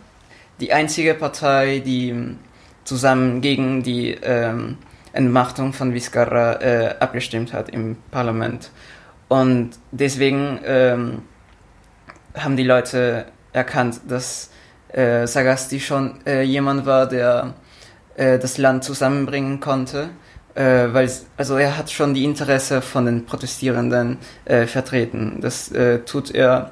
die 0.60 0.74
einzige 0.74 1.14
Partei, 1.14 1.80
die 1.86 2.36
zusammen 2.84 3.42
gegen 3.42 3.84
die 3.84 4.12
ähm, 4.12 4.78
Entmachtung 5.14 5.74
von 5.74 5.94
Vizcarra 5.94 6.62
äh, 6.62 6.96
abgestimmt 7.00 7.54
hat 7.54 7.70
im 7.70 7.98
Parlament. 8.12 8.70
Und 9.28 9.72
deswegen 9.92 10.60
ähm, 10.66 11.22
haben 12.36 12.58
die 12.58 12.64
Leute 12.64 13.26
erkannt, 13.54 14.02
dass 14.08 14.52
äh, 14.90 15.26
Sagasti 15.26 15.80
schon 15.80 16.20
äh, 16.26 16.44
jemand 16.44 16.86
war, 16.86 17.08
der 17.08 17.54
äh, 18.16 18.38
das 18.38 18.58
Land 18.58 18.84
zusammenbringen 18.84 19.60
konnte, 19.60 20.10
äh, 20.54 20.88
weil 20.92 21.10
also 21.38 21.58
er 21.58 21.78
hat 21.78 21.90
schon 21.92 22.14
die 22.14 22.24
Interesse 22.24 22.82
von 22.82 23.06
den 23.06 23.26
Protestierenden 23.26 24.18
äh, 24.46 24.68
vertreten. 24.68 25.40
Das 25.42 25.72
äh, 25.72 26.00
tut 26.00 26.32
er 26.32 26.72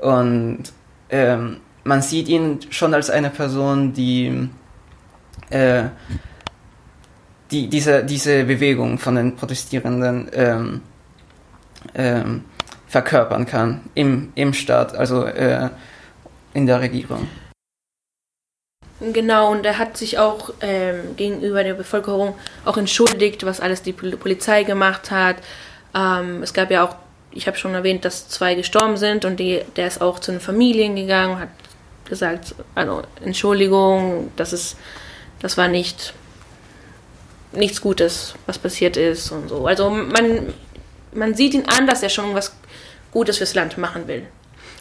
und 0.00 0.64
ähm, 1.10 1.58
man 1.84 2.02
sieht 2.02 2.28
ihn 2.28 2.60
schon 2.70 2.94
als 2.94 3.10
eine 3.10 3.30
Person, 3.30 3.92
die 3.92 4.48
die, 7.50 7.68
diese, 7.68 8.02
diese 8.04 8.44
Bewegung 8.44 8.98
von 8.98 9.14
den 9.14 9.36
Protestierenden 9.36 10.28
ähm, 10.32 10.80
ähm, 11.94 12.44
verkörpern 12.88 13.46
kann 13.46 13.82
im, 13.94 14.32
im 14.34 14.54
Staat, 14.54 14.94
also 14.94 15.24
äh, 15.24 15.68
in 16.52 16.66
der 16.66 16.80
Regierung. 16.80 17.28
Genau, 19.00 19.50
und 19.50 19.66
er 19.66 19.78
hat 19.78 19.96
sich 19.96 20.18
auch 20.18 20.54
ähm, 20.60 21.16
gegenüber 21.16 21.64
der 21.64 21.74
Bevölkerung 21.74 22.36
auch 22.64 22.76
entschuldigt, 22.76 23.44
was 23.44 23.60
alles 23.60 23.82
die 23.82 23.92
Polizei 23.92 24.62
gemacht 24.62 25.10
hat. 25.10 25.36
Ähm, 25.94 26.42
es 26.42 26.54
gab 26.54 26.70
ja 26.70 26.84
auch, 26.84 26.94
ich 27.32 27.48
habe 27.48 27.56
schon 27.56 27.74
erwähnt, 27.74 28.04
dass 28.04 28.28
zwei 28.28 28.54
gestorben 28.54 28.96
sind 28.96 29.24
und 29.24 29.40
die, 29.40 29.62
der 29.76 29.88
ist 29.88 30.00
auch 30.00 30.20
zu 30.20 30.30
den 30.30 30.40
Familien 30.40 30.94
gegangen, 30.94 31.40
hat 31.40 31.48
gesagt, 32.04 32.54
also 32.74 33.02
Entschuldigung, 33.24 34.30
das 34.36 34.52
ist, 34.52 34.76
das 35.40 35.56
war 35.56 35.68
nicht 35.68 36.14
nichts 37.56 37.80
Gutes, 37.80 38.34
was 38.46 38.58
passiert 38.58 38.96
ist 38.96 39.30
und 39.30 39.48
so. 39.48 39.66
Also 39.66 39.90
man, 39.90 40.52
man 41.14 41.34
sieht 41.34 41.54
ihn 41.54 41.64
an, 41.66 41.86
dass 41.86 42.02
er 42.02 42.08
schon 42.08 42.34
was 42.34 42.54
Gutes 43.12 43.38
fürs 43.38 43.54
Land 43.54 43.78
machen 43.78 44.08
will. 44.08 44.24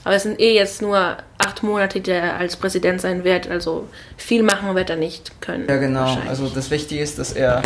Aber 0.03 0.15
es 0.15 0.23
sind 0.23 0.39
eh 0.39 0.53
jetzt 0.53 0.81
nur 0.81 1.17
acht 1.37 1.63
Monate, 1.63 2.01
die 2.01 2.11
er 2.11 2.35
als 2.35 2.57
Präsident 2.57 2.99
sein 2.99 3.23
wird. 3.23 3.47
Also 3.47 3.87
viel 4.17 4.43
machen 4.43 4.75
wird 4.75 4.89
er 4.89 4.97
nicht 4.97 5.39
können. 5.41 5.65
Ja, 5.69 5.77
genau. 5.77 6.17
Also 6.27 6.49
das 6.49 6.71
Wichtige 6.71 7.01
ist, 7.01 7.19
dass 7.19 7.31
er 7.31 7.63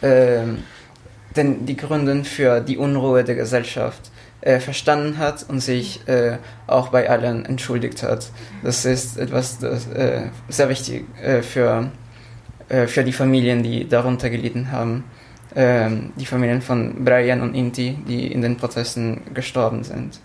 äh, 0.00 0.42
denn 1.36 1.66
die 1.66 1.76
Gründe 1.76 2.24
für 2.24 2.60
die 2.60 2.76
Unruhe 2.76 3.22
der 3.22 3.36
Gesellschaft 3.36 4.10
äh, 4.40 4.60
verstanden 4.60 5.18
hat 5.18 5.44
und 5.48 5.60
sich 5.60 6.06
äh, 6.08 6.38
auch 6.66 6.88
bei 6.88 7.08
allen 7.08 7.44
entschuldigt 7.44 8.02
hat. 8.02 8.30
Das 8.62 8.84
ist 8.84 9.18
etwas 9.18 9.58
das, 9.58 9.86
äh, 9.88 10.28
sehr 10.48 10.68
wichtig 10.68 11.04
äh, 11.22 11.42
für, 11.42 11.90
äh, 12.68 12.86
für 12.86 13.04
die 13.04 13.12
Familien, 13.12 13.62
die 13.62 13.88
darunter 13.88 14.30
gelitten 14.30 14.72
haben. 14.72 15.04
Ähm, 15.56 16.12
die 16.16 16.26
Familien 16.26 16.60
von 16.60 17.04
Brian 17.04 17.40
und 17.40 17.54
Inti, 17.54 17.96
die 18.06 18.30
in 18.30 18.42
den 18.42 18.56
Protesten 18.56 19.22
gestorben 19.32 19.82
sind. 19.82 20.20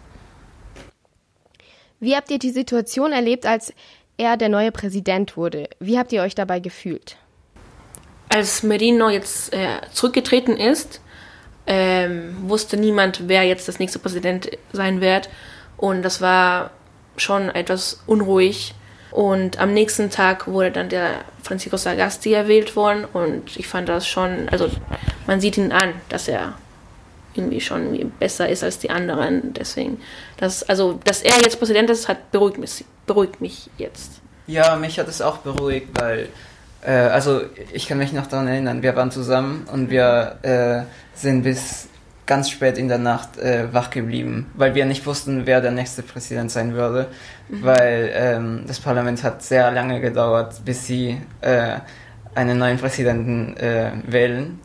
Wie 1.99 2.15
habt 2.15 2.29
ihr 2.29 2.39
die 2.39 2.49
Situation 2.49 3.13
erlebt, 3.13 3.45
als 3.45 3.73
er 4.17 4.36
der 4.36 4.49
neue 4.49 4.71
Präsident 4.71 5.38
wurde? 5.38 5.69
Wie 5.79 5.97
habt 5.97 6.12
ihr 6.12 6.21
euch 6.21 6.36
dabei 6.36 6.59
gefühlt? 6.59 7.17
Als 8.27 8.63
Merino 8.63 9.09
jetzt 9.09 9.53
äh, 9.53 9.79
zurückgetreten 9.91 10.57
ist, 10.57 10.99
ähm, 11.65 12.36
wusste 12.41 12.77
niemand, 12.77 13.29
wer 13.29 13.43
jetzt 13.43 13.67
das 13.67 13.79
nächste 13.79 13.99
Präsident 13.99 14.51
sein 14.73 14.99
wird. 15.01 15.29
Und 15.77 16.01
das 16.03 16.19
war 16.19 16.71
schon 17.15 17.49
etwas 17.49 18.01
unruhig. 18.05 18.73
Und 19.13 19.60
am 19.60 19.76
nächsten 19.76 20.10
Tag 20.10 20.47
wurde 20.47 20.71
dann 20.71 20.89
der 20.89 21.19
Francisco 21.43 21.78
Sagasti 21.78 22.34
erwählt 22.34 22.76
worden. 22.76 23.06
Und 23.06 23.58
ich 23.58 23.67
fand 23.67 23.88
das 23.88 24.08
schon, 24.08 24.49
also 24.49 24.71
man 25.28 25.39
sieht 25.39 25.56
ihn 25.56 25.71
an, 25.71 25.93
dass 26.10 26.28
er 26.28 26.54
irgendwie 27.36 27.62
schon 27.62 28.12
besser 28.19 28.49
ist 28.49 28.63
als 28.63 28.80
die 28.80 28.89
anderen. 28.89 29.54
Deswegen, 29.54 30.02
das, 30.38 30.63
also, 30.63 30.99
dass 31.06 31.21
er 31.21 31.36
jetzt 31.43 31.60
Präsident 31.60 31.91
ist, 31.91 32.08
hat 32.08 32.32
beruhigt 32.32 32.58
mich, 32.58 32.86
beruhigt 33.06 33.39
mich 33.39 33.69
jetzt. 33.78 34.13
Ja, 34.47 34.76
mich 34.78 34.97
hat 34.97 35.08
es 35.08 35.21
auch 35.21 35.38
beruhigt, 35.38 35.89
weil, 36.02 36.30
äh, 36.82 36.91
also 36.91 37.41
ich 37.71 37.88
kann 37.88 37.99
mich 37.99 38.13
noch 38.13 38.26
daran 38.26 38.47
erinnern, 38.47 38.82
wir 38.82 38.95
waren 38.95 39.12
zusammen 39.12 39.67
und 39.71 39.91
wir 39.91 40.39
äh, 40.41 40.82
sind 41.15 41.43
bis 41.43 41.88
ganz 42.25 42.49
spät 42.49 42.77
in 42.77 42.88
der 42.88 42.97
Nacht 42.97 43.38
äh, 43.38 43.73
wach 43.73 43.89
geblieben, 43.89 44.49
weil 44.55 44.75
wir 44.75 44.86
nicht 44.86 45.05
wussten, 45.05 45.45
wer 45.45 45.62
der 45.62 45.71
nächste 45.71 46.03
Präsident 46.03 46.51
sein 46.51 46.73
würde, 46.73 47.07
mhm. 47.49 47.63
weil 47.63 48.12
ähm, 48.13 48.63
das 48.65 48.79
Parlament 48.79 49.23
hat 49.23 49.43
sehr 49.43 49.71
lange 49.71 49.99
gedauert, 49.99 50.62
bis 50.63 50.86
sie 50.86 51.17
äh, 51.41 51.79
einen 52.36 52.57
neuen 52.57 52.77
Präsidenten 52.77 53.57
äh, 53.57 53.91
wählen. 54.07 54.59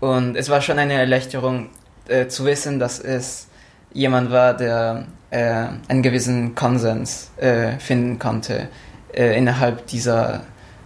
Und 0.00 0.36
es 0.36 0.48
war 0.50 0.60
schon 0.60 0.78
eine 0.78 0.94
Erleichterung, 0.94 1.70
äh, 2.06 2.28
zu 2.28 2.44
wissen, 2.44 2.78
dass 2.78 2.98
es 3.00 3.48
jemand 3.92 4.30
war, 4.30 4.54
der 4.54 5.06
äh, 5.30 5.66
einen 5.88 6.02
gewissen 6.02 6.54
Konsens 6.54 7.30
äh, 7.36 7.78
finden 7.78 8.18
konnte 8.18 8.68
innerhalb 9.16 9.86
dieser 9.86 10.40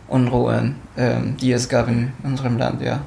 Unruhen, 0.07 0.77
ähm, 0.99 1.39
die 1.41 1.51
es 1.51 1.67
gab 1.71 1.89
in 1.89 2.13
unserem 2.23 2.59
Land, 2.59 2.83
ja. 2.83 3.01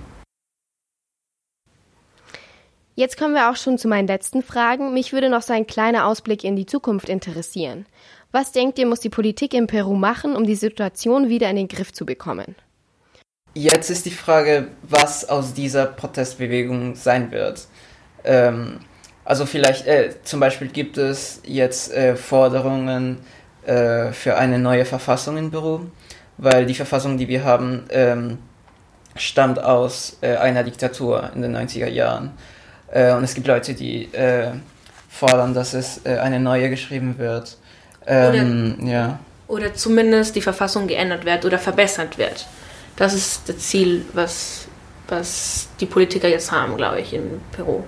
Jetzt 2.95 3.17
kommen 3.17 3.33
wir 3.33 3.49
auch 3.49 3.55
schon 3.55 3.77
zu 3.77 3.87
meinen 3.87 4.07
letzten 4.07 4.43
Fragen. 4.43 4.93
Mich 4.93 5.13
würde 5.13 5.29
noch 5.29 5.41
so 5.41 5.53
ein 5.53 5.65
kleiner 5.65 6.05
Ausblick 6.05 6.43
in 6.43 6.55
die 6.55 6.65
Zukunft 6.65 7.07
interessieren. 7.07 7.85
Was 8.31 8.51
denkt 8.51 8.79
ihr, 8.79 8.85
muss 8.85 8.99
die 8.99 9.09
Politik 9.09 9.53
in 9.53 9.67
Peru 9.67 9.95
machen, 9.95 10.35
um 10.35 10.45
die 10.45 10.55
Situation 10.55 11.29
wieder 11.29 11.49
in 11.49 11.55
den 11.55 11.67
Griff 11.67 11.93
zu 11.93 12.05
bekommen? 12.05 12.55
Jetzt 13.53 13.89
ist 13.89 14.05
die 14.05 14.11
Frage, 14.11 14.67
was 14.83 15.27
aus 15.27 15.53
dieser 15.53 15.85
Protestbewegung 15.85 16.95
sein 16.95 17.31
wird. 17.31 17.67
Ähm, 18.23 18.79
also 19.25 19.45
vielleicht, 19.45 19.87
äh, 19.87 20.15
zum 20.23 20.39
Beispiel 20.39 20.67
gibt 20.67 20.97
es 20.97 21.41
jetzt 21.45 21.93
äh, 21.93 22.15
Forderungen 22.15 23.19
äh, 23.65 24.11
für 24.13 24.37
eine 24.37 24.59
neue 24.59 24.85
Verfassung 24.85 25.37
in 25.37 25.51
Peru, 25.51 25.81
weil 26.37 26.65
die 26.65 26.73
Verfassung, 26.73 27.17
die 27.17 27.27
wir 27.27 27.43
haben, 27.43 27.85
ähm, 27.89 28.37
stammt 29.15 29.61
aus 29.61 30.17
äh, 30.21 30.37
einer 30.37 30.63
Diktatur 30.63 31.31
in 31.35 31.41
den 31.41 31.55
90er 31.55 31.89
Jahren. 31.89 32.31
Äh, 32.91 33.13
und 33.13 33.23
es 33.23 33.33
gibt 33.33 33.47
Leute, 33.47 33.73
die 33.73 34.05
äh, 34.13 34.51
fordern, 35.09 35.53
dass 35.53 35.73
es 35.73 36.05
eine 36.05 36.39
neue 36.39 36.69
geschrieben 36.69 37.17
wird. 37.17 37.57
Ähm, 38.07 38.75
oder, 38.79 38.89
ja. 38.89 39.19
oder 39.47 39.73
zumindest 39.73 40.35
die 40.35 40.41
Verfassung 40.41 40.87
geändert 40.87 41.25
wird 41.25 41.45
oder 41.45 41.59
verbessert 41.59 42.17
wird. 42.17 42.47
Das 42.95 43.13
ist 43.13 43.47
das 43.47 43.57
Ziel, 43.59 44.05
was, 44.13 44.67
was 45.07 45.67
die 45.79 45.85
Politiker 45.85 46.27
jetzt 46.27 46.51
haben, 46.51 46.77
glaube 46.77 47.01
ich, 47.01 47.13
in 47.13 47.41
Peru 47.51 47.83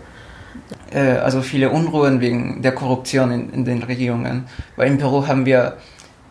äh, 0.91 1.17
also 1.17 1.41
viele 1.41 1.69
Unruhen 1.69 2.21
wegen 2.21 2.61
der 2.61 2.73
Korruption 2.73 3.31
in, 3.31 3.49
in 3.51 3.65
den 3.65 3.83
Regierungen. 3.83 4.45
Weil 4.75 4.87
in 4.87 4.97
Peru 4.97 5.25
haben 5.27 5.45
wir 5.45 5.77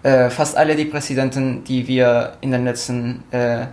äh, 0.03 0.31
fast 0.31 0.57
alle 0.57 0.77
die 0.77 0.85
Präsidenten, 0.85 1.65
die 1.65 1.87
wir 1.87 2.37
in 2.41 2.51
den 2.51 2.65
letzten 2.65 3.25
äh, 3.31 3.67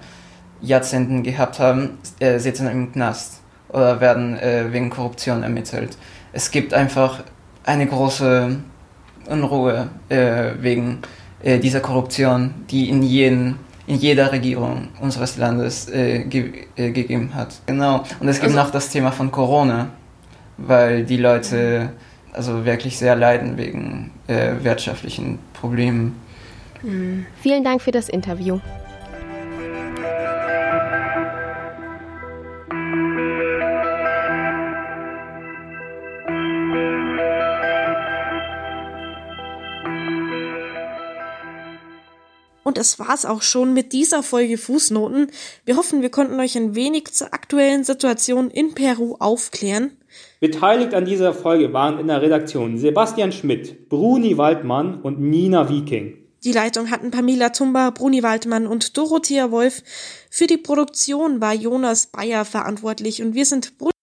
Jahrzehnten 0.61 1.23
gehabt 1.23 1.59
haben, 1.59 1.97
äh, 2.19 2.39
sitzen 2.39 2.67
im 2.67 2.91
Knast 2.91 3.38
oder 3.69 4.01
werden 4.01 4.37
äh, 4.37 4.71
wegen 4.71 4.89
Korruption 4.89 5.43
ermittelt. 5.43 5.97
Es 6.33 6.51
gibt 6.51 6.73
einfach 6.73 7.23
eine 7.63 7.87
große 7.87 8.57
Unruhe 9.29 9.89
äh, 10.09 10.51
wegen 10.59 10.99
dieser 11.41 11.79
Korruption, 11.79 12.53
die 12.69 12.89
in 12.89 13.01
jedem 13.01 13.55
in 13.87 13.95
jeder 13.95 14.31
Regierung 14.33 14.89
unseres 14.99 15.37
Landes 15.37 15.89
äh, 15.89 16.25
ge 16.25 16.65
äh, 16.75 16.91
gegeben 16.91 17.33
hat. 17.33 17.61
Genau. 17.65 18.03
Und 18.19 18.27
es 18.27 18.41
gibt 18.41 18.51
also, 18.51 18.57
noch 18.57 18.71
das 18.71 18.89
Thema 18.89 19.11
von 19.11 19.31
Corona 19.31 19.87
weil 20.67 21.05
die 21.05 21.17
Leute 21.17 21.89
also 22.33 22.65
wirklich 22.65 22.97
sehr 22.97 23.15
leiden 23.15 23.57
wegen 23.57 24.11
äh, 24.27 24.51
wirtschaftlichen 24.61 25.39
Problemen. 25.53 26.19
Mhm. 26.83 27.25
Vielen 27.41 27.63
Dank 27.63 27.81
für 27.81 27.91
das 27.91 28.09
Interview. 28.09 28.59
Und 42.69 42.77
das 42.77 42.99
war's 42.99 43.25
auch 43.25 43.41
schon 43.41 43.73
mit 43.73 43.93
dieser 43.93 44.21
Folge 44.21 44.55
Fußnoten. 44.55 45.31
Wir 45.65 45.75
hoffen, 45.75 46.03
wir 46.03 46.11
konnten 46.11 46.39
euch 46.39 46.55
ein 46.55 46.75
wenig 46.75 47.05
zur 47.05 47.33
aktuellen 47.33 47.83
Situation 47.83 48.51
in 48.51 48.75
Peru 48.75 49.15
aufklären. 49.17 49.97
Beteiligt 50.39 50.93
an 50.93 51.03
dieser 51.03 51.33
Folge 51.33 51.73
waren 51.73 51.97
in 51.97 52.05
der 52.05 52.21
Redaktion 52.21 52.77
Sebastian 52.77 53.31
Schmidt, 53.31 53.89
Bruni 53.89 54.37
Waldmann 54.37 55.01
und 55.01 55.19
Nina 55.19 55.67
Viking. 55.67 56.13
Die 56.43 56.51
Leitung 56.51 56.91
hatten 56.91 57.09
Pamela 57.09 57.49
Tumba, 57.49 57.89
Bruni 57.89 58.21
Waldmann 58.21 58.67
und 58.67 58.95
Dorothea 58.95 59.49
Wolf. 59.49 59.81
Für 60.29 60.45
die 60.45 60.57
Produktion 60.57 61.41
war 61.41 61.55
Jonas 61.55 62.05
Bayer 62.05 62.45
verantwortlich 62.45 63.23
und 63.23 63.33
wir 63.33 63.45
sind 63.45 63.79
Bruni 63.79 63.93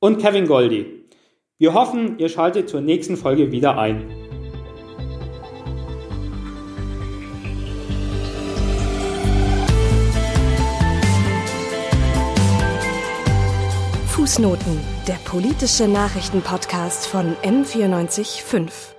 und 0.00 0.16
Kevin 0.16 0.46
Goldi. 0.46 1.04
Wir 1.58 1.74
hoffen, 1.74 2.18
ihr 2.18 2.30
schaltet 2.30 2.70
zur 2.70 2.80
nächsten 2.80 3.18
Folge 3.18 3.52
wieder 3.52 3.76
ein. 3.76 4.25
Fußnoten, 14.26 14.80
der 15.06 15.14
politische 15.24 15.86
Nachrichtenpodcast 15.86 17.06
von 17.06 17.36
M945. 17.44 18.95